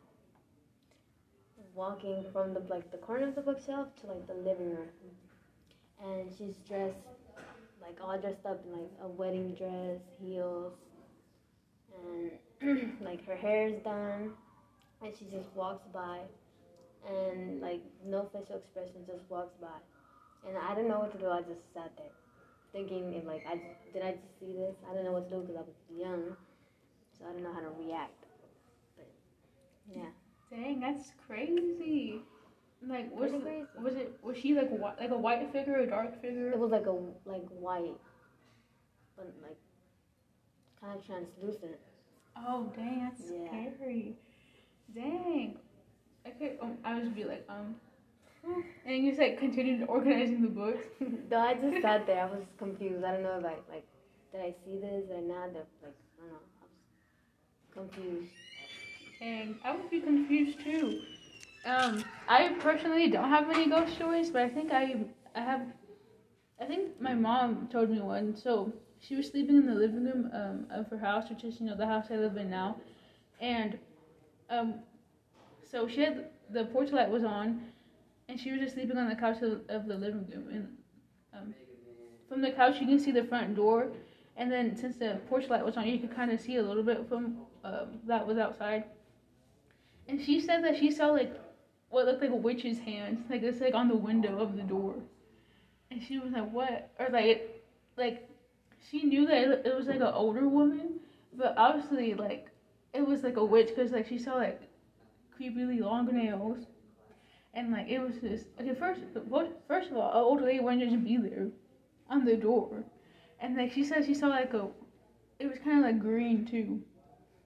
walking 1.73 2.25
from 2.33 2.53
the 2.53 2.59
like 2.69 2.91
the 2.91 2.97
corner 2.97 3.27
of 3.27 3.35
the 3.35 3.41
bookshelf 3.41 3.87
to 4.01 4.07
like 4.07 4.27
the 4.27 4.33
living 4.33 4.75
room. 4.75 4.89
And 6.03 6.31
she's 6.37 6.55
dressed 6.67 6.97
like 7.81 7.97
all 8.01 8.17
dressed 8.19 8.45
up 8.45 8.61
in 8.65 8.71
like 8.71 8.91
a 9.03 9.07
wedding 9.07 9.55
dress, 9.55 9.99
heels, 10.19 10.73
and 12.61 12.97
like 13.01 13.25
her 13.25 13.35
hair 13.35 13.67
is 13.67 13.79
done, 13.83 14.31
and 15.03 15.13
she 15.17 15.25
just 15.25 15.49
walks 15.55 15.87
by, 15.93 16.19
and 17.07 17.61
like 17.61 17.81
no 18.05 18.29
facial 18.31 18.57
expression, 18.57 19.01
just 19.07 19.23
walks 19.29 19.55
by, 19.59 19.67
and 20.47 20.57
I 20.57 20.75
didn't 20.75 20.89
know 20.89 20.99
what 20.99 21.11
to 21.13 21.17
do. 21.17 21.27
I 21.27 21.41
just 21.41 21.73
sat 21.73 21.91
there, 21.97 22.13
thinking 22.73 23.13
if 23.13 23.25
like 23.25 23.43
I 23.47 23.59
did 23.93 24.03
I 24.03 24.11
just 24.13 24.39
see 24.39 24.53
this? 24.53 24.75
I 24.87 24.91
didn't 24.93 25.05
know 25.05 25.13
what 25.13 25.29
to 25.29 25.35
do 25.35 25.41
because 25.41 25.55
I 25.57 25.61
was 25.61 25.75
young, 25.89 26.35
so 27.17 27.25
I 27.25 27.31
didn't 27.31 27.43
know 27.43 27.53
how 27.53 27.61
to 27.61 27.71
react. 27.79 28.25
But 28.97 29.09
yeah. 29.93 30.11
Dang, 30.49 30.79
that's 30.81 31.11
crazy. 31.27 32.21
Like 32.85 33.11
was 33.11 33.31
it, 33.31 33.67
was 33.79 33.93
it 33.93 34.17
was 34.23 34.37
she 34.37 34.55
like 34.55 34.69
wh- 34.71 34.99
like 34.99 35.11
a 35.11 35.17
white 35.17 35.51
figure, 35.51 35.77
a 35.77 35.87
dark 35.87 36.19
figure? 36.21 36.51
It 36.51 36.57
was 36.57 36.71
like 36.71 36.87
a 36.87 36.97
like 37.29 37.47
white, 37.49 37.97
but 39.15 39.31
like 39.43 39.57
kind 40.81 40.97
of 40.97 41.05
translucent. 41.05 41.77
Oh 42.35 42.71
dang, 42.75 43.01
that's 43.01 43.31
yeah. 43.31 43.47
scary. 43.47 44.15
Dang. 44.95 45.57
Okay, 46.27 46.57
um, 46.61 46.77
I 46.83 46.99
was 46.99 47.07
be 47.09 47.23
like 47.23 47.45
um. 47.49 47.75
And 48.85 49.05
you 49.05 49.15
said 49.15 49.37
continued 49.37 49.87
organizing 49.87 50.41
the 50.41 50.47
books. 50.47 50.85
no, 51.29 51.37
I 51.37 51.53
just 51.53 51.81
sat 51.81 52.05
there. 52.07 52.23
I 52.23 52.25
was 52.25 52.43
confused. 52.57 53.03
I 53.03 53.11
don't 53.11 53.23
know 53.23 53.37
if 53.37 53.45
I 53.45 53.55
like 53.71 53.85
did 54.31 54.41
I 54.41 54.53
see 54.65 54.77
this 54.77 55.05
or 55.11 55.21
not. 55.21 55.53
Like 55.53 55.67
I 55.83 56.21
don't 56.21 56.31
know. 56.31 56.39
I 56.61 56.65
was 56.65 57.89
confused. 57.89 58.31
And 59.21 59.55
I 59.63 59.75
would 59.75 59.89
be 59.89 59.99
confused 59.99 60.59
too. 60.63 61.01
Um, 61.65 62.03
I 62.27 62.49
personally 62.59 63.09
don't 63.09 63.29
have 63.29 63.49
any 63.49 63.69
ghost 63.69 63.93
stories, 63.93 64.29
but 64.29 64.41
I 64.41 64.49
think 64.49 64.71
I 64.71 64.95
I 65.35 65.41
have. 65.41 65.61
I 66.59 66.65
think 66.65 66.99
my 66.99 67.13
mom 67.13 67.69
told 67.71 67.89
me 67.89 67.99
one. 67.99 68.35
So 68.35 68.73
she 68.99 69.15
was 69.15 69.27
sleeping 69.27 69.57
in 69.57 69.67
the 69.67 69.75
living 69.75 70.05
room 70.05 70.31
um, 70.33 70.65
of 70.71 70.87
her 70.89 70.97
house, 70.97 71.29
which 71.29 71.43
is 71.43 71.59
you 71.59 71.67
know 71.67 71.75
the 71.75 71.85
house 71.85 72.07
I 72.09 72.15
live 72.15 72.37
in 72.37 72.49
now, 72.49 72.77
and 73.39 73.77
um, 74.49 74.75
so 75.69 75.87
she 75.87 76.01
had 76.01 76.25
the 76.49 76.65
porch 76.65 76.91
light 76.91 77.09
was 77.09 77.23
on, 77.23 77.61
and 78.31 78.39
she 78.39 78.49
was 78.49 78.61
just 78.61 78.75
sleeping 78.75 78.97
on 78.97 79.09
the 79.09 79.15
couch 79.15 79.41
of, 79.41 79.59
of 79.67 79.87
the 79.87 79.95
living 79.95 80.25
room. 80.33 80.47
And 80.53 80.67
um, 81.33 81.53
from 82.29 82.41
the 82.41 82.51
couch, 82.51 82.79
you 82.79 82.87
can 82.87 82.97
see 82.97 83.11
the 83.11 83.25
front 83.25 83.55
door, 83.55 83.87
and 84.37 84.49
then 84.49 84.73
since 84.77 84.95
the 84.95 85.19
porch 85.27 85.49
light 85.49 85.65
was 85.65 85.75
on, 85.75 85.85
you 85.85 85.99
could 85.99 86.15
kind 86.15 86.31
of 86.31 86.39
see 86.39 86.55
a 86.55 86.63
little 86.63 86.81
bit 86.81 87.05
from 87.09 87.35
um, 87.65 87.99
that 88.07 88.25
was 88.25 88.37
outside. 88.37 88.85
And 90.07 90.19
she 90.23 90.39
said 90.39 90.63
that 90.63 90.77
she 90.77 90.91
saw 90.91 91.07
like 91.07 91.35
what 91.89 92.05
looked 92.05 92.21
like 92.21 92.31
a 92.31 92.35
witch's 92.35 92.79
hand, 92.79 93.25
like 93.29 93.43
it's 93.43 93.59
like 93.59 93.75
on 93.75 93.89
the 93.89 93.97
window 93.97 94.39
of 94.39 94.55
the 94.55 94.63
door. 94.63 94.95
And 95.91 96.01
she 96.01 96.17
was 96.17 96.31
like, 96.31 96.49
"What?" 96.51 96.89
Or 96.99 97.09
like, 97.11 97.61
like 97.97 98.29
she 98.89 99.03
knew 99.03 99.27
that 99.27 99.65
it 99.65 99.75
was 99.75 99.87
like 99.87 99.97
an 99.97 100.03
older 100.03 100.47
woman, 100.47 101.01
but 101.33 101.53
obviously 101.57 102.13
like 102.13 102.47
it 102.93 103.05
was 103.05 103.23
like 103.23 103.35
a 103.35 103.43
witch 103.43 103.67
because 103.75 103.91
like 103.91 104.07
she 104.07 104.17
saw 104.17 104.35
like 104.35 104.61
creepily 105.37 105.81
long 105.81 106.07
nails, 106.15 106.65
and 107.53 107.71
like 107.71 107.87
it 107.89 107.99
was 107.99 108.15
just 108.21 108.47
okay. 108.59 108.73
First, 108.73 109.01
first 109.67 109.91
of 109.91 109.97
all, 109.97 110.11
an 110.11 110.17
old 110.17 110.41
lady 110.41 110.59
wouldn't 110.59 110.83
just 110.83 111.03
be 111.03 111.17
there 111.17 111.49
on 112.09 112.25
the 112.25 112.35
door, 112.35 112.83
and 113.39 113.57
like 113.57 113.71
she 113.71 113.83
said, 113.83 114.05
she 114.05 114.13
saw 114.13 114.27
like 114.27 114.53
a, 114.53 114.67
it 115.39 115.47
was 115.47 115.57
kind 115.63 115.79
of 115.79 115.85
like 115.85 115.99
green 115.99 116.45
too, 116.45 116.81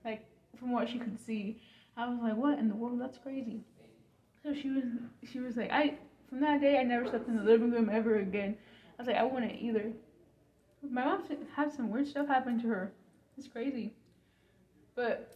like 0.04 0.26
from 0.60 0.72
what 0.72 0.90
she 0.90 1.00
could 1.00 1.20
see. 1.20 1.62
I 1.98 2.08
was 2.10 2.20
like, 2.22 2.36
what 2.36 2.60
in 2.60 2.68
the 2.68 2.76
world? 2.76 3.00
That's 3.00 3.18
crazy. 3.18 3.62
So 4.44 4.54
she 4.54 4.70
was, 4.70 4.84
she 5.32 5.40
was 5.40 5.56
like, 5.56 5.72
I 5.72 5.96
from 6.30 6.42
that 6.42 6.62
day 6.62 6.78
I 6.78 6.84
never 6.84 7.08
slept 7.08 7.28
in 7.28 7.38
the 7.38 7.44
living 7.44 7.72
room 7.72 7.90
ever 7.92 8.18
again. 8.20 8.58
I 8.98 9.02
was 9.02 9.08
like, 9.08 9.18
I 9.18 9.24
wouldn't 9.24 9.62
either. 9.62 9.92
My 10.88 11.06
mom 11.06 11.24
had 11.56 11.74
some 11.74 11.90
weird 11.90 12.08
stuff 12.08 12.28
happen 12.28 12.62
to 12.62 12.68
her. 12.68 12.92
It's 13.38 13.48
crazy. 13.48 13.94
But 14.96 15.36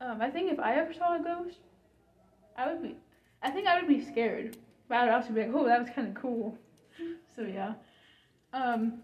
um, 0.00 0.20
I 0.22 0.30
think 0.30 0.50
if 0.50 0.58
I 0.58 0.76
ever 0.76 0.92
saw 0.94 1.16
a 1.16 1.22
ghost, 1.22 1.58
I 2.56 2.72
would 2.72 2.82
be. 2.82 2.96
I 3.42 3.50
think 3.50 3.66
I 3.66 3.78
would 3.78 3.88
be 3.88 4.04
scared, 4.04 4.56
but 4.88 4.98
I 4.98 5.04
would 5.04 5.14
also 5.14 5.32
be 5.32 5.42
like, 5.42 5.50
"Oh, 5.54 5.66
that 5.66 5.80
was 5.80 5.90
kind 5.94 6.08
of 6.08 6.14
cool." 6.14 6.58
So 7.36 7.42
yeah. 7.42 7.74
Um. 8.52 9.02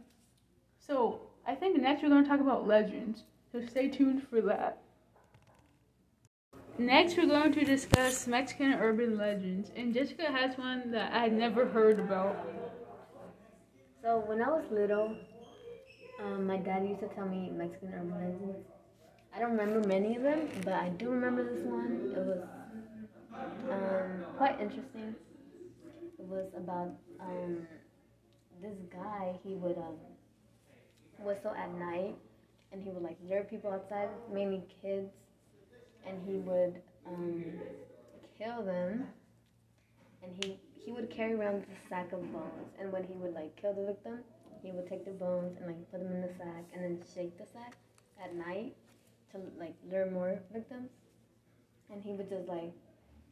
So 0.87 1.21
I 1.47 1.55
think 1.55 1.81
next 1.81 2.03
we're 2.03 2.09
going 2.09 2.25
to 2.25 2.29
talk 2.29 2.41
about 2.41 2.67
legends. 2.67 3.23
So 3.53 3.65
stay 3.65 3.89
tuned 3.89 4.27
for 4.29 4.41
that. 4.43 4.79
Next, 6.77 7.17
we're 7.17 7.27
going 7.27 7.53
to 7.53 7.65
discuss 7.65 8.27
Mexican 8.27 8.73
urban 8.75 9.17
legends, 9.17 9.71
and 9.77 9.95
Jessica 9.95 10.25
has 10.25 10.59
one 10.59 10.91
that 10.91 11.13
I 11.13 11.21
had 11.21 11.33
never 11.33 11.67
heard 11.67 12.01
about. 12.01 12.37
So 14.03 14.25
when 14.27 14.43
I 14.43 14.49
was 14.49 14.65
little, 14.73 15.15
um, 16.19 16.49
my 16.49 16.57
dad 16.57 16.85
used 16.85 17.01
to 17.01 17.09
tell 17.09 17.27
me 17.27 17.51
Mexican 17.55 17.95
urban 17.95 18.11
legends. 18.11 18.67
I 19.35 19.39
don't 19.39 19.53
remember 19.57 19.87
many 19.87 20.17
of 20.17 20.23
them, 20.23 20.49
but 20.65 20.73
I 20.75 20.89
do 20.89 21.11
remember 21.11 21.45
this 21.45 21.65
one. 21.65 22.13
It 22.13 22.19
was 22.19 22.43
um, 23.71 24.25
quite 24.37 24.61
interesting. 24.61 25.15
It 26.19 26.27
was 26.27 26.47
about 26.57 26.93
um, 27.21 27.67
this 28.63 28.77
guy. 28.93 29.35
He 29.43 29.55
would 29.55 29.77
um, 29.79 29.97
whistle 31.19 31.53
at 31.55 31.73
night, 31.75 32.17
and 32.73 32.83
he 32.83 32.91
would 32.91 33.03
like 33.03 33.17
lure 33.29 33.45
people 33.45 33.73
outside, 33.73 34.09
mainly 34.33 34.63
kids, 34.83 35.11
and 36.07 36.19
he 36.27 36.35
would 36.35 36.81
um, 37.07 37.45
kill 38.39 38.63
them. 38.63 39.07
And 40.23 40.33
he 40.45 40.59
he 40.85 40.93
would 40.93 41.11
carry 41.11 41.35
around 41.35 41.65
a 41.65 41.89
sack 41.89 42.13
of 42.13 42.21
bones, 42.33 42.71
and 42.79 42.93
when 42.93 43.05
he 43.05 43.15
would 43.15 43.35
like 43.35 43.57
kill 43.57 43.75
the 43.75 43.85
victim, 43.85 44.21
he 44.63 44.71
would 44.73 44.89
take 44.89 45.05
the 45.05 45.13
bones 45.13 45.57
and 45.59 45.67
like 45.67 45.91
put 45.91 46.01
them 46.03 46.13
in 46.13 46.23
the 46.23 46.33
sack 46.39 46.65
and 46.73 46.83
then 46.83 46.99
shake 47.15 47.37
the 47.39 47.45
sack 47.53 47.75
at 48.23 48.35
night 48.35 48.75
to 49.33 49.39
like 49.59 49.75
lure 49.91 50.11
more 50.11 50.39
victims. 50.53 50.91
And 51.91 52.03
he 52.03 52.13
would 52.13 52.29
just 52.31 52.49
like 52.49 52.73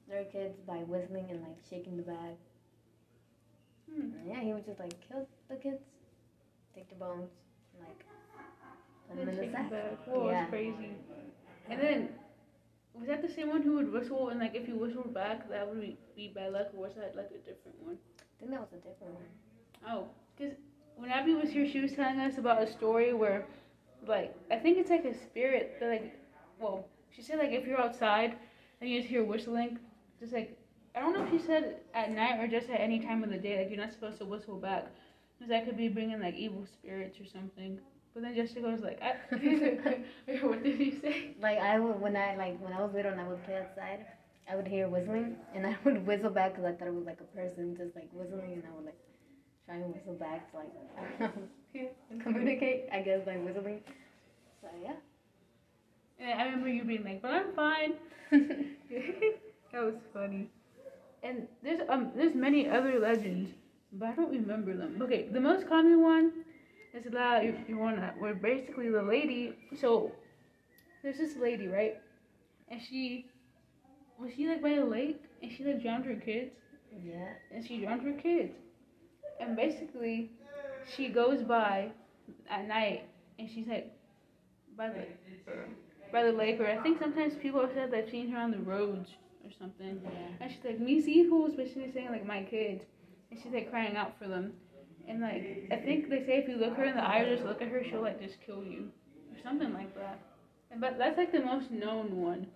lure 0.08 0.24
kids 0.24 0.58
by 0.66 0.78
whistling 0.78 1.26
and 1.30 1.40
like 1.40 1.58
shaking 1.68 1.96
the 1.96 2.02
bag. 2.02 2.36
Hmm. 3.92 4.08
Yeah, 4.26 4.40
he 4.40 4.52
would 4.52 4.64
just 4.64 4.80
like 4.80 4.94
kill 5.08 5.26
the 5.48 5.56
kids, 5.56 5.82
take 6.74 6.88
the 6.88 6.94
bones, 6.94 7.30
and, 7.74 7.86
like 7.86 8.04
put 9.08 9.18
them 9.18 9.28
in 9.28 9.36
the 9.36 9.52
sack. 9.52 9.70
The 9.70 10.10
Whoa, 10.10 10.30
yeah. 10.30 10.46
crazy. 10.46 10.90
And 11.68 11.80
then 11.80 12.08
was 12.94 13.08
that 13.08 13.22
the 13.22 13.32
same 13.32 13.48
one 13.48 13.62
who 13.62 13.76
would 13.76 13.92
whistle 13.92 14.28
and 14.28 14.40
like 14.40 14.54
if 14.54 14.68
you 14.68 14.76
whistled 14.76 15.14
back 15.14 15.48
that 15.48 15.66
would 15.68 15.80
be, 15.80 15.96
be 16.14 16.32
bad 16.34 16.52
luck 16.52 16.68
or 16.74 16.82
was 16.82 16.94
that 16.96 17.14
like 17.16 17.30
a 17.30 17.38
different 17.38 17.80
one? 17.80 17.96
I 18.20 18.40
think 18.40 18.50
that 18.50 18.60
was 18.60 18.72
a 18.72 18.76
different 18.76 19.14
one. 19.14 19.24
Oh, 19.88 20.08
because 20.36 20.54
when 20.96 21.10
Abby 21.10 21.34
was 21.34 21.50
here, 21.50 21.68
she 21.68 21.80
was 21.80 21.92
telling 21.92 22.20
us 22.20 22.38
about 22.38 22.62
a 22.62 22.70
story 22.70 23.12
where, 23.12 23.46
like, 24.06 24.34
I 24.50 24.56
think 24.56 24.78
it's 24.78 24.90
like 24.90 25.04
a 25.04 25.14
spirit 25.14 25.76
that, 25.80 25.88
like, 25.88 26.14
well, 26.60 26.86
she 27.14 27.22
said, 27.22 27.38
like, 27.38 27.50
if 27.50 27.66
you're 27.66 27.80
outside 27.80 28.36
and 28.80 28.90
you 28.90 29.00
just 29.00 29.08
hear 29.08 29.24
whistling, 29.24 29.78
just 30.22 30.34
like, 30.34 30.58
I 30.96 31.00
don't 31.00 31.14
know 31.14 31.24
if 31.24 31.30
she 31.30 31.46
said 31.46 31.76
at 31.94 32.12
night 32.12 32.40
or 32.40 32.48
just 32.48 32.70
at 32.70 32.80
any 32.80 33.00
time 33.00 33.24
of 33.24 33.30
the 33.30 33.38
day, 33.38 33.58
like, 33.58 33.70
you're 33.70 33.80
not 33.84 33.92
supposed 33.92 34.18
to 34.20 34.26
whistle 34.26 34.58
back. 34.58 34.86
Because 35.38 35.50
that 35.50 35.66
could 35.66 35.76
be 35.76 35.88
bringing, 35.88 36.20
like, 36.20 36.36
evil 36.36 36.66
spirits 36.66 37.18
or 37.20 37.26
something. 37.26 37.80
But 38.14 38.22
then 38.24 38.36
Jessica 38.36 38.68
was 38.68 38.82
like, 38.82 39.00
I, 39.02 39.16
what 40.42 40.62
did 40.64 40.80
you 40.80 40.92
say? 41.02 41.36
Like, 41.40 41.58
I 41.58 41.80
would, 41.80 42.00
when 42.00 42.16
I, 42.16 42.36
like, 42.36 42.60
when 42.60 42.72
I 42.72 42.82
was 42.82 42.92
little 42.94 43.12
and 43.12 43.20
I 43.20 43.28
would 43.28 43.44
play 43.44 43.56
outside, 43.58 44.06
I 44.50 44.56
would 44.56 44.68
hear 44.68 44.88
whistling 44.88 45.36
and 45.54 45.66
I 45.66 45.76
would 45.84 46.06
whistle 46.06 46.30
back 46.30 46.52
because 46.52 46.66
I 46.66 46.72
thought 46.72 46.88
it 46.88 46.94
was 46.94 47.06
like 47.06 47.20
a 47.20 47.36
person 47.36 47.76
just, 47.76 47.94
like, 47.96 48.08
whistling 48.12 48.52
and 48.52 48.64
I 48.66 48.76
would, 48.76 48.86
like, 48.86 48.98
try 49.66 49.76
and 49.76 49.94
whistle 49.94 50.14
back 50.14 50.50
to 50.52 50.58
like 50.58 51.32
communicate, 52.22 52.84
I 52.92 53.02
guess, 53.02 53.24
by 53.24 53.36
whistling. 53.36 53.80
So 54.60 54.68
yeah. 54.82 54.94
And 56.18 56.40
I 56.40 56.44
remember 56.44 56.68
you 56.68 56.84
being 56.84 57.04
like, 57.04 57.22
"But 57.22 57.32
I'm 57.32 57.52
fine." 57.52 57.94
That 59.72 59.82
was 59.82 59.94
funny. 60.12 60.48
And 61.22 61.46
there's 61.62 61.80
um 61.88 62.10
there's 62.16 62.34
many 62.34 62.68
other 62.68 62.98
legends, 62.98 63.50
but 63.92 64.08
I 64.10 64.14
don't 64.14 64.30
remember 64.30 64.76
them. 64.76 64.98
Okay, 65.02 65.28
the 65.30 65.40
most 65.40 65.68
common 65.68 66.02
one 66.02 66.32
is 66.94 67.04
that 67.12 67.44
you, 67.44 67.56
you 67.68 67.78
wanna 67.78 68.14
where 68.18 68.34
basically 68.34 68.90
the 68.90 69.02
lady. 69.02 69.54
So 69.80 70.12
there's 71.02 71.18
this 71.18 71.36
lady, 71.36 71.68
right? 71.68 71.98
And 72.68 72.80
she 72.80 73.26
was 74.18 74.32
she 74.34 74.48
like 74.48 74.62
by 74.62 74.74
the 74.76 74.84
lake 74.84 75.22
and 75.42 75.50
she 75.52 75.64
like 75.64 75.82
drowned 75.82 76.04
her 76.06 76.16
kids. 76.16 76.52
Yeah. 77.04 77.28
And 77.50 77.66
she 77.66 77.78
drowned 77.78 78.02
her 78.02 78.12
kids 78.12 78.54
and 79.40 79.56
basically 79.56 80.30
she 80.96 81.08
goes 81.08 81.42
by 81.42 81.90
at 82.50 82.66
night 82.66 83.04
and 83.38 83.48
she's 83.50 83.66
like 83.66 83.92
by 84.76 84.88
the 84.88 85.06
by 86.12 86.22
the 86.24 86.32
lake 86.32 86.60
or 86.60 86.66
I 86.66 86.76
think 86.82 86.98
sometimes 86.98 87.34
people 87.34 87.60
have 87.60 87.72
said 87.74 87.90
they've 87.90 88.08
seen 88.08 88.30
her 88.30 88.38
on 88.38 88.50
the 88.50 88.58
roads 88.58 89.10
or 89.44 89.50
something. 89.58 90.00
Yeah. 90.04 90.10
And 90.40 90.50
she's 90.50 90.64
like, 90.64 90.80
Me 90.80 91.00
see 91.00 91.24
who's 91.24 91.54
basically 91.54 91.90
saying 91.92 92.10
like 92.10 92.26
my 92.26 92.42
kids 92.42 92.84
and 93.30 93.40
she's 93.42 93.52
like 93.52 93.70
crying 93.70 93.96
out 93.96 94.18
for 94.18 94.28
them. 94.28 94.52
And 95.08 95.20
like 95.20 95.68
I 95.72 95.76
think 95.76 96.08
they 96.08 96.24
say 96.24 96.38
if 96.38 96.48
you 96.48 96.56
look 96.56 96.76
her 96.76 96.84
in 96.84 96.96
the 96.96 97.02
eye 97.02 97.20
or 97.20 97.34
just 97.34 97.46
look 97.46 97.62
at 97.62 97.68
her 97.68 97.82
she'll 97.84 98.02
like 98.02 98.20
just 98.20 98.40
kill 98.44 98.62
you. 98.62 98.88
Or 99.32 99.42
something 99.42 99.72
like 99.72 99.94
that. 99.96 100.20
And 100.70 100.80
but 100.80 100.98
that's 100.98 101.18
like 101.18 101.32
the 101.32 101.40
most 101.40 101.70
known 101.70 102.16
one. 102.16 102.46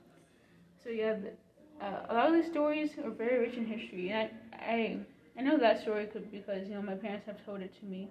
So 0.82 0.90
yeah, 0.90 1.14
the, 1.14 1.84
uh, 1.84 2.06
a 2.08 2.14
lot 2.14 2.28
of 2.28 2.34
these 2.34 2.50
stories 2.50 2.90
are 3.04 3.10
very 3.10 3.38
rich 3.38 3.56
in 3.56 3.66
history. 3.66 4.10
And 4.10 4.30
I, 4.52 4.56
I 4.56 4.98
I 5.38 5.42
know 5.42 5.58
that 5.58 5.82
story 5.82 6.06
could 6.06 6.30
because 6.30 6.68
you 6.68 6.74
know 6.74 6.82
my 6.82 6.94
parents 6.94 7.26
have 7.26 7.44
told 7.44 7.60
it 7.60 7.78
to 7.80 7.86
me. 7.86 8.08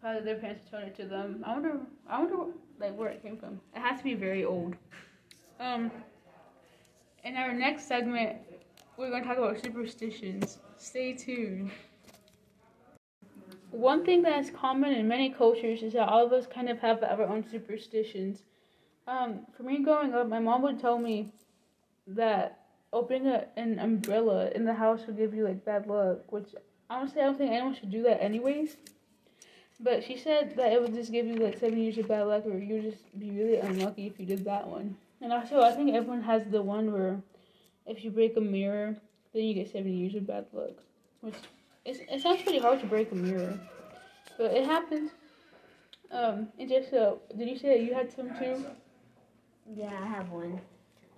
Probably 0.00 0.22
their 0.22 0.36
parents 0.36 0.62
have 0.62 0.70
told 0.70 0.84
it 0.84 0.96
to 1.02 1.08
them. 1.08 1.42
I 1.44 1.52
wonder. 1.52 1.80
I 2.08 2.20
wonder 2.20 2.52
like 2.78 2.96
where 2.96 3.08
it 3.08 3.22
came 3.22 3.36
from. 3.36 3.60
It 3.74 3.80
has 3.80 3.98
to 3.98 4.04
be 4.04 4.14
very 4.14 4.44
old. 4.44 4.76
Um. 5.58 5.90
In 7.26 7.36
our 7.36 7.52
next 7.52 7.88
segment, 7.88 8.36
we're 8.96 9.10
going 9.10 9.22
to 9.24 9.28
talk 9.28 9.36
about 9.36 9.60
superstitions. 9.60 10.58
Stay 10.78 11.12
tuned. 11.12 11.72
One 13.72 14.04
thing 14.04 14.22
that 14.22 14.38
is 14.38 14.50
common 14.50 14.92
in 14.92 15.08
many 15.08 15.30
cultures 15.30 15.82
is 15.82 15.94
that 15.94 16.08
all 16.08 16.24
of 16.24 16.32
us 16.32 16.46
kind 16.46 16.68
of 16.68 16.78
have 16.78 17.02
our 17.02 17.24
own 17.24 17.44
superstitions. 17.50 18.44
Um, 19.08 19.40
for 19.56 19.64
me 19.64 19.82
growing 19.82 20.14
up, 20.14 20.28
my 20.28 20.38
mom 20.38 20.62
would 20.62 20.78
tell 20.78 20.98
me 20.98 21.32
that 22.06 22.60
opening 22.92 23.26
a, 23.26 23.46
an 23.56 23.80
umbrella 23.80 24.50
in 24.54 24.64
the 24.64 24.74
house 24.74 25.00
would 25.08 25.16
give 25.16 25.34
you 25.34 25.42
like 25.42 25.64
bad 25.64 25.88
luck, 25.88 26.18
which 26.32 26.54
honestly 26.88 27.22
I 27.22 27.24
don't 27.24 27.36
think 27.36 27.50
anyone 27.50 27.74
should 27.74 27.90
do 27.90 28.04
that 28.04 28.22
anyways. 28.22 28.76
But 29.80 30.04
she 30.04 30.16
said 30.16 30.54
that 30.56 30.72
it 30.72 30.80
would 30.80 30.94
just 30.94 31.10
give 31.10 31.26
you 31.26 31.34
like 31.34 31.58
seven 31.58 31.78
years 31.78 31.98
of 31.98 32.06
bad 32.06 32.28
luck, 32.28 32.46
or 32.46 32.56
you 32.56 32.74
would 32.74 32.92
just 32.92 33.18
be 33.18 33.30
really 33.30 33.56
unlucky 33.56 34.06
if 34.06 34.20
you 34.20 34.26
did 34.26 34.44
that 34.44 34.68
one. 34.68 34.96
And 35.20 35.32
also, 35.32 35.60
I 35.60 35.72
think 35.72 35.94
everyone 35.94 36.22
has 36.22 36.44
the 36.50 36.62
one 36.62 36.92
where 36.92 37.20
if 37.86 38.04
you 38.04 38.10
break 38.10 38.36
a 38.36 38.40
mirror, 38.40 38.96
then 39.32 39.44
you 39.44 39.54
get 39.54 39.70
seven 39.70 39.96
years 39.96 40.14
of 40.14 40.26
bad 40.26 40.46
luck. 40.52 40.74
Which 41.20 41.34
it's, 41.84 42.00
it 42.10 42.20
sounds 42.20 42.42
pretty 42.42 42.58
hard 42.58 42.80
to 42.80 42.86
break 42.86 43.12
a 43.12 43.14
mirror, 43.14 43.58
but 44.36 44.52
it 44.52 44.66
happens. 44.66 45.10
Um, 46.10 46.48
and 46.58 46.68
just 46.68 46.92
uh, 46.92 47.14
did 47.36 47.48
you 47.48 47.56
say 47.56 47.68
that 47.68 47.80
you 47.80 47.94
had 47.94 48.12
some 48.12 48.28
too? 48.38 48.64
Yeah, 49.74 49.92
I 50.00 50.06
have 50.06 50.30
one. 50.30 50.60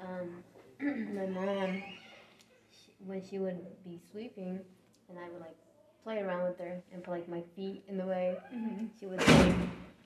Um, 0.00 0.44
my 1.14 1.26
mom, 1.26 1.82
she, 2.70 2.92
when 3.04 3.22
she 3.28 3.38
would 3.38 3.58
be 3.84 4.00
sweeping, 4.10 4.60
and 5.08 5.18
I 5.18 5.28
would 5.30 5.40
like 5.40 5.56
play 6.04 6.20
around 6.20 6.44
with 6.44 6.58
her 6.58 6.80
and 6.92 7.02
put 7.02 7.10
like 7.10 7.28
my 7.28 7.42
feet 7.54 7.82
in 7.88 7.98
the 7.98 8.06
way, 8.06 8.36
mm-hmm. 8.54 8.86
she 8.98 9.06
would 9.06 9.20
say, 9.20 9.54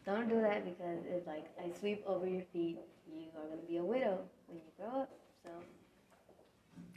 "Don't 0.05 0.29
do 0.29 0.41
that 0.41 0.65
because 0.65 0.99
if 1.07 1.27
like 1.27 1.47
I 1.59 1.77
sweep 1.79 2.05
over 2.07 2.27
your 2.27 2.43
feet, 2.53 2.79
you 3.13 3.27
are 3.37 3.49
gonna 3.49 3.63
be 3.69 3.79
a 3.79 3.85
widow 3.85 4.19
when 4.47 4.59
you 4.59 4.65
grow 4.77 5.03
up." 5.03 5.11
So. 5.43 5.51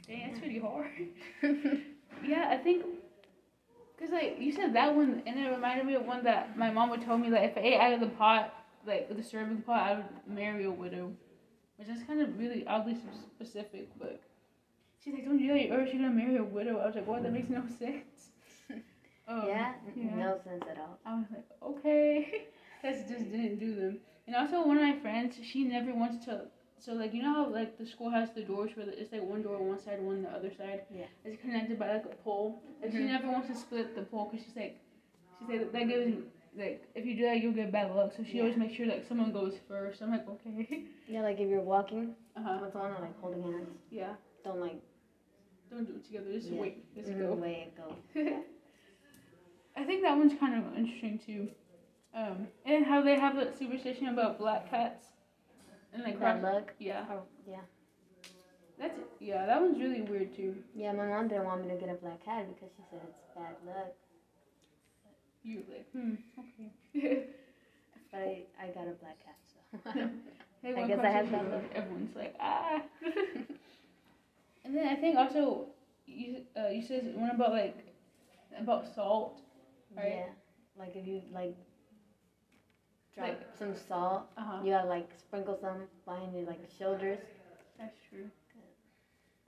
Dang, 0.06 0.28
that's 0.28 0.38
pretty 0.38 0.58
hard. 0.58 0.90
yeah, 2.24 2.48
I 2.50 2.56
think 2.56 2.84
Cause 3.98 4.10
like 4.10 4.36
you 4.38 4.52
said 4.52 4.74
that 4.74 4.94
one, 4.94 5.22
and 5.26 5.38
it 5.38 5.48
reminded 5.48 5.86
me 5.86 5.94
of 5.94 6.04
one 6.04 6.22
that 6.24 6.56
my 6.56 6.70
mom 6.70 6.90
would 6.90 7.02
tell 7.02 7.16
me 7.16 7.30
that 7.30 7.44
if 7.44 7.56
I 7.56 7.60
ate 7.60 7.80
out 7.80 7.94
of 7.94 8.00
the 8.00 8.08
pot, 8.08 8.52
like 8.86 9.14
the 9.14 9.22
serving 9.22 9.62
pot, 9.62 9.82
I 9.82 9.94
would 9.94 10.06
marry 10.28 10.64
a 10.64 10.70
widow 10.70 11.12
which 11.76 11.88
is 11.88 12.02
kind 12.04 12.20
of 12.20 12.38
really 12.38 12.66
oddly 12.66 12.96
specific. 13.34 13.88
But 13.98 14.20
she's 15.02 15.14
like, 15.14 15.24
"Don't 15.24 15.38
you 15.38 15.54
know 15.54 15.76
or 15.76 15.86
she's 15.86 16.00
gonna 16.00 16.10
marry 16.10 16.36
a 16.36 16.44
widow?" 16.44 16.78
I 16.78 16.86
was 16.86 16.94
like, 16.94 17.06
"What? 17.06 17.22
That 17.22 17.32
makes 17.32 17.48
no 17.48 17.62
sense." 17.78 18.30
um, 19.28 19.44
yeah, 19.46 19.74
yeah, 19.94 20.14
no 20.16 20.40
sense 20.44 20.64
at 20.70 20.78
all. 20.78 20.98
I 21.04 21.14
was 21.16 21.26
like, 21.30 21.46
"Okay," 21.62 22.46
just 22.82 23.30
didn't 23.30 23.58
do 23.58 23.74
them. 23.74 23.98
And 24.26 24.34
also, 24.36 24.66
one 24.66 24.76
of 24.76 24.82
my 24.82 24.98
friends, 25.00 25.36
she 25.42 25.64
never 25.64 25.94
wants 25.94 26.24
to 26.26 26.42
So 26.78 26.92
like 26.92 27.14
you 27.14 27.22
know 27.22 27.32
how 27.32 27.46
like 27.48 27.78
the 27.78 27.86
school 27.86 28.10
has 28.10 28.28
the 28.34 28.42
doors 28.42 28.70
where 28.76 28.86
it's 28.88 29.10
like 29.12 29.22
one 29.22 29.42
door 29.42 29.56
on 29.56 29.66
one 29.68 29.78
side, 29.78 30.00
one 30.02 30.16
on 30.16 30.22
the 30.22 30.30
other 30.38 30.50
side. 30.60 30.82
Yeah. 30.90 31.06
It's 31.24 31.40
connected 31.40 31.78
by 31.78 31.88
like 31.94 32.04
a 32.04 32.16
pole. 32.22 32.62
And 32.82 32.92
she 32.92 32.98
Mhm. 32.98 33.06
never 33.14 33.28
wants 33.34 33.48
to 33.48 33.54
split 33.54 33.94
the 33.94 34.02
pole 34.02 34.26
because 34.30 34.44
she's 34.44 34.56
like, 34.56 34.78
she 35.38 35.46
said 35.46 35.72
that 35.72 35.88
gives 35.88 36.16
like 36.56 36.86
if 36.94 37.06
you 37.06 37.14
do 37.16 37.22
that 37.28 37.40
you'll 37.40 37.54
get 37.62 37.72
bad 37.72 37.94
luck. 37.94 38.12
So 38.16 38.22
she 38.24 38.34
Yeah. 38.36 38.42
always 38.42 38.56
makes 38.58 38.74
sure 38.74 38.86
like 38.86 39.04
someone 39.08 39.32
goes 39.32 39.54
first. 39.68 40.02
I'm 40.02 40.10
like 40.10 40.28
okay. 40.28 40.84
Yeah, 41.08 41.22
like 41.22 41.38
if 41.40 41.48
you're 41.48 41.62
walking 41.76 42.14
Uh 42.36 42.42
huh. 42.42 42.58
with 42.62 42.72
someone 42.72 43.00
like 43.00 43.18
holding 43.22 43.42
hands, 43.42 43.78
Yeah. 43.90 44.14
don't 44.44 44.60
like 44.60 44.80
Don't 45.70 45.86
do 45.86 45.94
it 45.96 46.04
together. 46.04 46.30
Just 46.32 46.50
Yeah. 46.50 46.60
wait. 46.60 46.84
Let's 46.94 47.08
mm, 47.10 47.18
go. 47.18 47.34
way 47.34 47.54
it 47.66 47.72
go. 47.82 47.88
I 49.80 49.84
think 49.84 50.02
that 50.02 50.16
one's 50.16 50.34
kind 50.38 50.54
of 50.54 50.76
interesting 50.76 51.18
too. 51.26 51.48
Um, 52.16 52.48
and 52.64 52.86
how 52.86 53.02
they 53.02 53.18
have 53.18 53.36
that 53.36 53.58
superstition 53.58 54.08
about 54.08 54.38
black 54.38 54.70
cats. 54.70 55.04
And 55.92 56.02
like 56.02 56.18
Bad 56.18 56.40
cross- 56.40 56.54
luck. 56.54 56.72
Yeah. 56.78 57.04
Oh, 57.10 57.22
yeah. 57.46 57.60
That's 58.78 58.98
yeah. 59.20 59.46
That 59.46 59.60
one's 59.60 59.78
really 59.78 60.02
weird 60.02 60.34
too. 60.34 60.54
Yeah, 60.74 60.92
my 60.92 61.06
mom 61.06 61.28
didn't 61.28 61.44
want 61.44 61.62
me 61.62 61.68
to 61.72 61.76
get 61.80 61.88
a 61.90 61.94
black 61.94 62.22
cat 62.24 62.46
because 62.54 62.70
she 62.76 62.82
said 62.90 63.00
it's 63.06 63.20
bad 63.34 63.54
luck. 63.66 63.92
You 65.42 65.62
like 65.70 65.86
hmm 65.92 66.14
okay. 66.38 67.22
But 68.12 68.20
I, 68.20 68.42
I 68.62 68.68
got 68.68 68.86
a 68.86 68.92
black 69.00 69.16
cat, 69.24 69.36
so. 69.44 70.00
Hey, 70.62 70.74
I 70.74 70.86
guess 70.88 70.98
I 71.00 71.10
have 71.10 71.26
had 71.26 71.26
for 71.26 71.32
that 71.32 71.44
you, 71.44 71.50
luck. 71.50 71.64
Everyone's 71.74 72.16
like 72.16 72.34
ah. 72.40 72.80
and 74.64 74.76
then 74.76 74.88
I 74.88 74.94
think 74.96 75.16
also 75.16 75.66
you 76.06 76.42
uh, 76.58 76.68
you 76.68 76.82
said 76.82 77.12
one 77.14 77.30
about 77.30 77.52
like 77.52 77.76
about 78.58 78.86
salt. 78.94 79.40
Right. 79.96 80.16
Yeah. 80.16 80.32
Like 80.78 80.96
if 80.96 81.06
you 81.06 81.22
like 81.32 81.54
drop 83.16 83.28
Like- 83.28 83.56
some 83.58 83.74
salt, 83.74 84.22
Uh 84.36 84.42
huh. 84.44 84.60
you 84.64 84.72
gotta 84.72 84.88
like 84.88 85.08
sprinkle 85.18 85.56
some 85.60 85.88
behind 86.04 86.34
your 86.34 86.46
like 86.46 86.60
shoulders. 86.78 87.18
That's 87.78 87.96
true. 88.08 88.30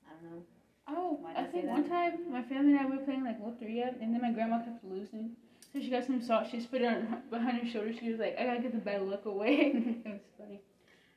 I 0.06 0.12
don't 0.14 0.30
know. 0.36 0.42
Oh, 0.90 1.20
I 1.36 1.44
think 1.44 1.66
that? 1.66 1.72
one 1.72 1.88
time 1.88 2.32
my 2.32 2.42
family 2.42 2.72
and 2.72 2.80
I 2.80 2.86
were 2.86 3.04
playing 3.04 3.24
like 3.24 3.40
Loteria, 3.40 3.88
and 4.00 4.14
then 4.14 4.22
my 4.22 4.32
grandma 4.32 4.58
kept 4.64 4.82
losing. 4.84 5.36
So 5.72 5.80
she 5.80 5.90
got 5.90 6.04
some 6.04 6.20
salt. 6.22 6.46
She 6.50 6.56
just 6.56 6.70
put 6.70 6.80
it 6.80 6.86
on 6.86 7.22
behind 7.30 7.58
her 7.58 7.68
shoulder. 7.68 7.92
She 7.92 8.10
was 8.10 8.18
like, 8.18 8.38
"I 8.38 8.44
gotta 8.46 8.60
get 8.60 8.72
the 8.72 8.78
bad 8.78 9.02
luck 9.02 9.26
away." 9.26 9.72
it 10.04 10.06
was 10.06 10.22
funny. 10.38 10.62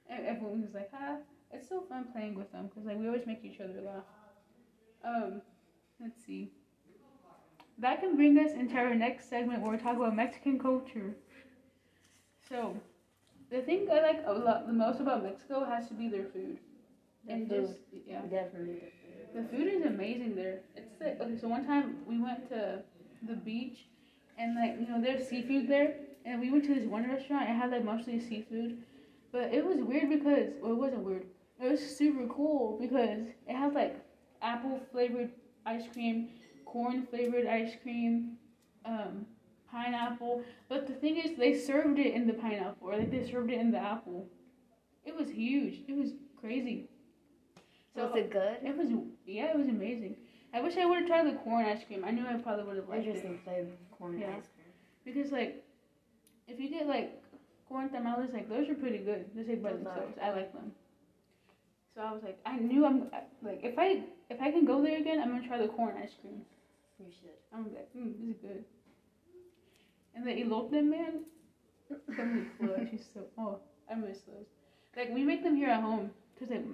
And 0.10 0.25
everyone 0.25 0.62
was 0.62 0.74
like, 0.74 0.89
"Ah, 0.93 1.17
it's 1.51 1.70
so 1.70 1.81
fun 1.88 2.08
playing 2.12 2.36
with 2.36 2.51
them 2.51 2.67
because 2.67 2.86
like 2.86 2.98
we 2.98 3.08
always 3.08 3.25
make 3.25 3.46
each 3.46 3.62
other 3.62 3.79
laugh." 3.81 4.03
Um, 5.05 5.41
let's 6.01 6.22
see. 6.25 6.51
That 7.77 8.01
can 8.01 8.15
bring 8.17 8.38
us 8.38 8.51
into 8.51 8.75
our 8.75 8.93
next 8.93 9.29
segment 9.29 9.62
where 9.62 9.72
we 9.72 9.77
talk 9.77 9.96
about 9.96 10.15
Mexican 10.15 10.60
culture. 10.60 11.15
So, 12.50 12.75
the 13.50 13.62
thing 13.62 13.88
I 13.91 14.01
like 14.01 14.24
a 14.25 14.33
lot 14.33 14.67
the 14.67 14.74
most 14.74 15.00
about 15.00 15.24
Mexico 15.24 15.65
has 15.65 15.88
to 15.89 15.93
be 15.93 16.10
their 16.10 16.25
food. 16.25 16.60
The 17.25 17.33
and 17.33 17.48
food. 17.50 17.67
just 17.67 17.79
yeah. 18.07 18.21
Definitely. 18.21 18.81
The 19.33 19.43
food 19.43 19.67
is 19.67 19.86
amazing 19.86 20.36
there. 20.36 20.60
It's 20.75 21.00
like 21.01 21.19
okay, 21.21 21.38
so 21.39 21.48
one 21.48 21.65
time 21.65 21.98
we 22.07 22.19
went 22.21 22.50
to 22.50 22.81
the 23.27 23.36
beach, 23.36 23.88
and 24.38 24.55
like 24.55 24.75
you 24.79 24.88
know 24.88 25.01
there's 25.01 25.27
seafood 25.27 25.67
there, 25.67 25.95
and 26.25 26.39
we 26.41 26.51
went 26.51 26.65
to 26.65 26.75
this 26.75 26.86
one 26.86 27.10
restaurant. 27.10 27.50
It 27.50 27.53
had 27.53 27.71
like 27.71 27.83
mostly 27.86 28.19
seafood, 28.19 28.77
but 29.31 29.53
it 29.53 29.65
was 29.65 29.77
weird 29.79 30.10
because 30.10 30.50
well 30.62 30.71
it 30.74 30.77
wasn't 30.77 31.03
weird. 31.03 31.25
It 31.60 31.69
was 31.71 31.79
super 31.98 32.27
cool 32.27 32.77
because 32.81 33.19
it 33.48 33.55
had 33.55 33.74
like 33.74 33.95
apple 34.41 34.79
flavored 34.91 35.31
ice 35.65 35.83
cream, 35.93 36.29
corn 36.65 37.05
flavored 37.10 37.45
ice 37.48 37.74
cream, 37.83 38.38
um, 38.86 39.25
pineapple. 39.71 40.43
But 40.69 40.87
the 40.87 40.93
thing 40.93 41.17
is, 41.17 41.37
they 41.37 41.57
served 41.57 41.99
it 41.99 42.13
in 42.13 42.27
the 42.27 42.33
pineapple, 42.33 42.87
or 42.87 42.97
like 42.97 43.11
they 43.11 43.29
served 43.29 43.51
it 43.51 43.59
in 43.59 43.71
the 43.71 43.77
apple. 43.79 44.27
It 45.05 45.15
was 45.15 45.29
huge. 45.29 45.81
It 45.87 45.95
was 45.95 46.11
crazy. 46.39 46.89
So 47.95 48.05
was 48.07 48.15
it 48.15 48.31
good? 48.31 48.57
It 48.63 48.77
was 48.77 48.89
yeah, 49.25 49.51
it 49.51 49.57
was 49.57 49.67
amazing. 49.67 50.15
I 50.53 50.61
wish 50.61 50.77
I 50.77 50.85
would 50.85 50.99
have 50.99 51.07
tried 51.07 51.27
the 51.27 51.37
corn 51.39 51.65
ice 51.65 51.83
cream. 51.85 52.03
I 52.05 52.11
knew 52.11 52.25
I 52.27 52.33
probably 52.35 52.65
would 52.65 52.75
have 52.77 52.89
liked 52.89 53.05
it 53.05 53.15
Interesting 53.15 53.39
flavor 53.43 53.72
corn 53.98 54.19
Yeah. 54.19 54.27
ice 54.37 54.48
cream. 54.55 54.72
because 55.05 55.31
like 55.31 55.63
if 56.48 56.59
you 56.59 56.69
get 56.69 56.87
like 56.87 57.22
corn 57.67 57.89
tamales, 57.89 58.29
like 58.33 58.50
those 58.50 58.69
are 58.69 58.75
pretty 58.75 59.00
good. 59.00 59.33
Just 59.35 59.50
like 59.50 59.63
by 59.63 59.74
themselves, 59.74 60.17
I 60.22 60.31
like 60.31 60.53
them. 60.53 60.72
So 61.96 62.01
I 62.01 62.11
was 62.11 62.24
like, 62.24 62.39
I 62.46 62.57
knew 62.57 62.85
I'm 62.85 63.09
like 63.41 63.59
if 63.63 63.77
I 63.77 64.03
if 64.29 64.41
I 64.41 64.51
can 64.51 64.65
go 64.65 64.81
there 64.81 64.98
again, 64.98 65.22
I'm 65.22 65.29
gonna 65.29 65.48
try 65.48 65.57
the 65.57 65.67
corn 65.67 65.96
ice 66.01 66.11
cream. 66.22 66.41
You 67.00 67.11
should. 67.11 67.37
I'm 67.53 67.63
like, 67.74 67.89
mm, 67.98 68.13
this 68.19 68.35
is 68.35 68.41
good. 68.41 68.63
And 70.15 70.25
the 70.25 70.31
elote 70.31 70.83
man. 70.83 71.25
She's 72.89 73.05
so 73.13 73.21
oh, 73.37 73.59
I 73.89 73.95
miss 73.95 74.19
those. 74.21 74.45
Like 74.95 75.09
we 75.13 75.24
make 75.24 75.43
them 75.43 75.55
here 75.55 75.69
at 75.69 75.81
home 75.81 76.11
because 76.33 76.51
like, 76.51 76.65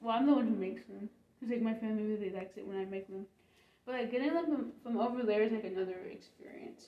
well, 0.00 0.16
I'm 0.16 0.26
the 0.26 0.34
one 0.34 0.48
who 0.48 0.54
makes 0.54 0.84
them 0.84 1.08
because 1.38 1.52
like 1.52 1.62
my 1.62 1.74
family 1.74 2.04
really 2.04 2.30
likes 2.30 2.56
it 2.56 2.66
when 2.66 2.78
I 2.78 2.84
make 2.84 3.08
them. 3.08 3.26
But 3.86 3.94
like 3.94 4.10
getting 4.10 4.34
them 4.34 4.46
from, 4.46 4.72
from 4.82 4.98
over 4.98 5.22
there 5.22 5.42
is 5.42 5.52
like 5.52 5.64
another 5.64 5.96
experience. 6.10 6.86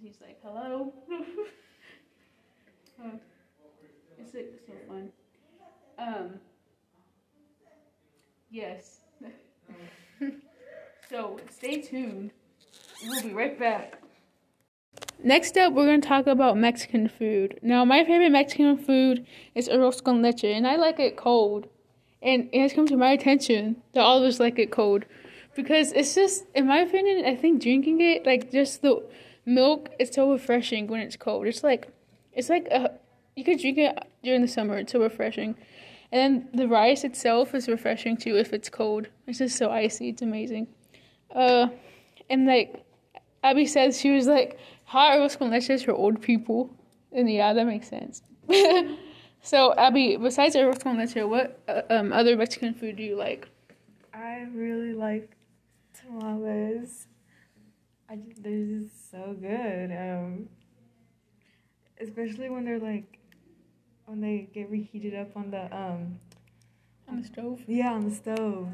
He's 0.00 0.16
like, 0.20 0.38
hello. 0.44 0.92
Uh, 3.02 3.08
it's 4.18 4.34
like 4.34 4.52
so 4.66 4.72
fun. 4.88 5.08
Um. 5.98 6.40
Yes. 8.50 9.00
so 11.10 11.40
stay 11.50 11.80
tuned. 11.80 12.30
We'll 13.02 13.22
be 13.22 13.32
right 13.32 13.58
back. 13.58 14.03
Next 15.22 15.56
up, 15.56 15.72
we're 15.72 15.86
going 15.86 16.00
to 16.00 16.08
talk 16.08 16.26
about 16.26 16.56
Mexican 16.56 17.08
food. 17.08 17.58
Now, 17.62 17.84
my 17.84 18.04
favorite 18.04 18.30
Mexican 18.30 18.76
food 18.76 19.26
is 19.54 19.68
arroz 19.68 20.02
con 20.02 20.20
leche, 20.22 20.44
and 20.44 20.66
I 20.66 20.76
like 20.76 21.00
it 21.00 21.16
cold. 21.16 21.68
And 22.20 22.48
it 22.52 22.60
has 22.60 22.72
come 22.72 22.86
to 22.88 22.96
my 22.96 23.12
attention 23.12 23.76
that 23.92 24.00
all 24.00 24.18
of 24.18 24.24
us 24.24 24.40
like 24.40 24.58
it 24.58 24.70
cold. 24.70 25.04
Because 25.54 25.92
it's 25.92 26.14
just, 26.14 26.44
in 26.54 26.66
my 26.66 26.78
opinion, 26.78 27.24
I 27.24 27.36
think 27.36 27.62
drinking 27.62 28.00
it, 28.00 28.26
like 28.26 28.50
just 28.50 28.82
the 28.82 29.02
milk, 29.46 29.90
is 29.98 30.10
so 30.12 30.32
refreshing 30.32 30.88
when 30.88 31.00
it's 31.00 31.16
cold. 31.16 31.46
It's 31.46 31.62
like, 31.62 31.88
it's 32.32 32.48
like, 32.48 32.66
a, 32.68 32.92
you 33.36 33.44
could 33.44 33.60
drink 33.60 33.78
it 33.78 33.96
during 34.22 34.42
the 34.42 34.48
summer, 34.48 34.78
it's 34.78 34.92
so 34.92 35.00
refreshing. 35.00 35.54
And 36.10 36.20
then 36.20 36.48
the 36.54 36.68
rice 36.68 37.04
itself 37.04 37.54
is 37.54 37.68
refreshing 37.68 38.16
too 38.16 38.36
if 38.36 38.52
it's 38.52 38.68
cold. 38.68 39.08
It's 39.26 39.38
just 39.38 39.56
so 39.56 39.70
icy, 39.70 40.10
it's 40.10 40.22
amazing. 40.22 40.68
Uh, 41.34 41.68
and 42.28 42.46
like, 42.46 42.84
Abby 43.42 43.66
said 43.66 43.94
she 43.94 44.10
was 44.10 44.26
like, 44.26 44.58
hot 44.94 45.38
con 45.38 45.50
leche 45.50 45.70
is 45.70 45.82
for 45.82 45.92
old 45.92 46.22
people. 46.22 46.70
And 47.12 47.30
yeah, 47.30 47.52
that 47.52 47.66
makes 47.66 47.88
sense. 47.88 48.22
so, 49.42 49.74
Abby, 49.76 50.16
besides 50.16 50.54
arroz 50.54 50.82
con 50.82 50.98
leche, 50.98 51.26
what 51.26 51.60
uh, 51.68 51.82
um, 51.90 52.12
other 52.12 52.36
Mexican 52.36 52.74
food 52.74 52.96
do 52.96 53.02
you 53.02 53.16
like? 53.16 53.48
I 54.12 54.46
really 54.52 54.94
like 54.94 55.36
tamales. 55.92 57.06
I 58.08 58.16
just, 58.16 58.42
they're 58.42 58.66
just 58.66 59.10
so 59.10 59.36
good. 59.40 59.90
Um, 59.90 60.48
especially 62.00 62.48
when 62.48 62.64
they're 62.64 62.78
like 62.78 63.18
when 64.06 64.20
they 64.20 64.48
get 64.52 64.70
reheated 64.70 65.14
up 65.14 65.36
on 65.36 65.50
the 65.50 65.64
um 65.74 66.20
On 67.08 67.20
the 67.20 67.26
stove. 67.26 67.62
yeah 67.66 67.92
on 67.92 68.08
the 68.08 68.14
stove. 68.14 68.68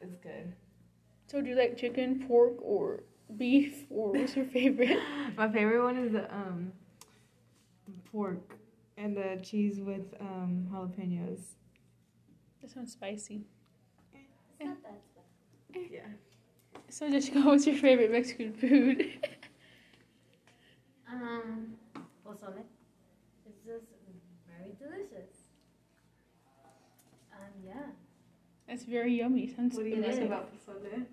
It's 0.00 0.16
good. 0.22 0.52
So, 1.26 1.40
do 1.40 1.50
you 1.50 1.56
like 1.56 1.76
chicken, 1.76 2.24
pork, 2.26 2.54
or 2.60 3.04
beef, 3.36 3.84
or 3.90 4.12
what's 4.12 4.36
your 4.36 4.44
favorite? 4.46 4.98
My 5.36 5.48
favorite 5.50 5.82
one 5.82 5.96
is 5.98 6.12
the 6.12 6.32
um 6.34 6.72
pork 8.12 8.56
and 8.96 9.16
the 9.16 9.38
cheese 9.42 9.80
with 9.80 10.14
um 10.20 10.66
jalapenos. 10.72 11.40
That 12.60 12.70
sounds 12.70 12.92
spicy. 12.92 13.42
It's 14.14 14.68
not 14.68 14.82
that 14.82 15.00
spicy. 15.02 15.88
Yeah. 15.92 16.00
So, 16.88 17.10
Jessica, 17.10 17.40
what's 17.42 17.66
your 17.66 17.76
favorite 17.76 18.10
Mexican 18.12 18.52
food? 18.54 19.06
Um, 21.10 21.76
pozole. 22.24 22.64
It's 23.46 23.60
just 23.64 23.86
very 24.48 24.72
delicious. 24.80 25.30
Um, 27.32 27.50
yeah, 27.66 27.86
That's 28.66 28.84
very 28.84 29.14
yummy. 29.18 29.46
Sounds 29.54 29.74
What 29.76 29.84
do 29.84 29.90
you 29.90 29.96
It 29.96 30.02
like 30.06 30.18
is. 30.18 30.26
about 30.26 30.50
pozole? 30.52 31.04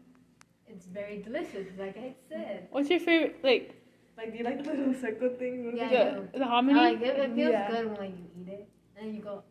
It's 0.81 0.89
very 0.89 1.21
delicious, 1.21 1.67
like 1.77 1.95
I 1.95 2.15
said. 2.27 2.67
What's 2.71 2.89
your 2.89 2.99
favorite, 2.99 3.37
like, 3.43 3.75
Like, 4.17 4.31
do 4.31 4.39
you 4.39 4.43
like 4.43 4.63
the 4.63 4.71
little 4.73 4.93
circle 4.95 5.29
thing? 5.37 5.73
Yeah, 5.77 5.89
the- 5.89 6.01
I 6.01 6.03
the, 6.05 6.11
know. 6.11 6.27
the 6.33 6.45
I 6.45 6.47
hominy? 6.49 6.79
like 6.79 6.97
oh, 7.01 7.05
it. 7.05 7.19
It 7.19 7.35
feels 7.35 7.51
Yeah. 7.51 7.69
good 7.69 7.85
when 7.85 7.97
like, 7.97 8.17
you 8.17 8.25
eat 8.41 8.47
it 8.49 8.69
and 8.97 9.15
you 9.15 9.21
go, 9.21 9.43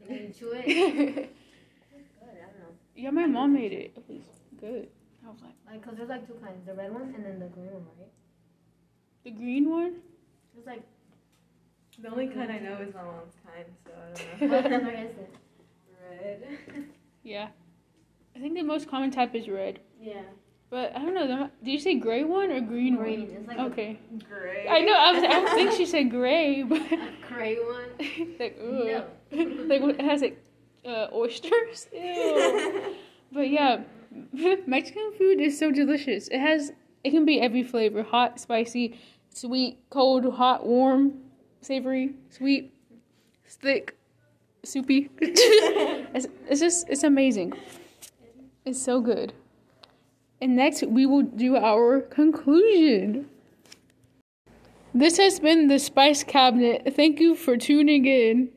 and 0.00 0.10
then 0.10 0.18
you 0.26 0.32
chew 0.38 0.50
it. 0.54 0.64
It's 1.94 2.10
good. 2.18 2.34
I 2.34 2.46
don't 2.50 2.58
know. 2.58 2.72
yeah, 2.96 3.10
my 3.10 3.26
mom 3.26 3.54
made 3.54 3.72
it. 3.72 3.92
It 3.96 4.04
was 4.08 4.22
good. 4.58 4.88
I 5.24 5.30
was 5.30 5.40
like, 5.42 5.54
Like, 5.70 5.84
cause 5.84 5.94
there's 5.96 6.08
like 6.08 6.26
two 6.26 6.34
kinds: 6.44 6.66
the 6.66 6.74
red 6.74 6.92
one 6.92 7.14
and 7.14 7.24
then 7.24 7.38
the 7.38 7.46
green 7.46 7.72
one, 7.72 7.86
right? 8.00 8.10
the 9.24 9.30
green 9.30 9.70
one? 9.70 9.94
It's 10.56 10.66
like 10.66 10.82
The 12.00 12.08
only 12.10 12.26
kind 12.26 12.50
I 12.50 12.58
know 12.58 12.78
is 12.82 12.92
my 12.92 13.04
mom's 13.04 13.36
kind, 13.46 13.66
so 13.84 13.92
I 13.94 14.48
don't 14.48 14.50
know. 14.50 14.62
color 14.80 14.94
is 15.06 15.14
it? 15.24 15.34
Red. 16.10 16.84
Yeah. 17.22 17.48
I 18.34 18.40
think 18.40 18.54
the 18.54 18.62
most 18.62 18.88
common 18.90 19.10
type 19.12 19.34
is 19.36 19.46
red. 19.48 19.78
Yeah. 20.00 20.22
But 20.72 20.96
I 20.96 21.00
don't 21.04 21.12
know. 21.12 21.50
Did 21.62 21.70
you 21.70 21.78
say 21.78 21.96
gray 21.96 22.24
one 22.24 22.50
or 22.50 22.58
green, 22.62 22.96
Green. 22.96 23.20
one? 23.28 23.36
It's 23.36 23.46
like 23.46 23.58
Okay. 23.58 23.98
gray. 24.26 24.66
I 24.66 24.80
know. 24.80 24.94
I 24.94 25.12
was. 25.12 25.22
I 25.22 25.26
don't 25.28 25.54
think 25.54 25.72
she 25.72 25.84
said 25.84 26.10
gray, 26.18 26.62
but 26.62 26.80
A 26.80 26.98
gray 27.28 27.56
one. 27.56 28.36
like 28.40 28.58
No. 28.58 29.04
ugh. 29.04 29.38
like 29.68 29.82
it 29.82 30.00
has 30.00 30.22
like 30.22 30.42
uh, 30.86 31.08
oysters. 31.12 31.88
Ew. 31.92 32.94
but 33.30 33.50
yeah, 33.50 33.82
Mexican 34.66 35.12
food 35.18 35.40
is 35.42 35.58
so 35.58 35.70
delicious. 35.70 36.28
It 36.28 36.38
has. 36.40 36.72
It 37.04 37.10
can 37.10 37.26
be 37.26 37.38
every 37.38 37.62
flavor: 37.62 38.02
hot, 38.02 38.40
spicy, 38.40 38.98
sweet, 39.34 39.78
cold, 39.90 40.24
hot, 40.36 40.64
warm, 40.66 41.12
savory, 41.60 42.14
sweet, 42.30 42.72
thick, 43.46 43.94
soupy. 44.64 45.10
it's, 45.20 46.26
it's 46.48 46.60
just. 46.62 46.88
It's 46.88 47.02
amazing. 47.04 47.52
It's 48.64 48.80
so 48.80 49.02
good. 49.02 49.34
And 50.42 50.56
next, 50.56 50.82
we 50.82 51.06
will 51.06 51.22
do 51.22 51.56
our 51.56 52.00
conclusion. 52.00 53.28
This 54.92 55.16
has 55.18 55.38
been 55.38 55.68
the 55.68 55.78
Spice 55.78 56.24
Cabinet. 56.24 56.94
Thank 56.96 57.20
you 57.20 57.36
for 57.36 57.56
tuning 57.56 58.06
in. 58.06 58.50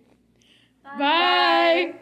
Bye. 0.84 1.94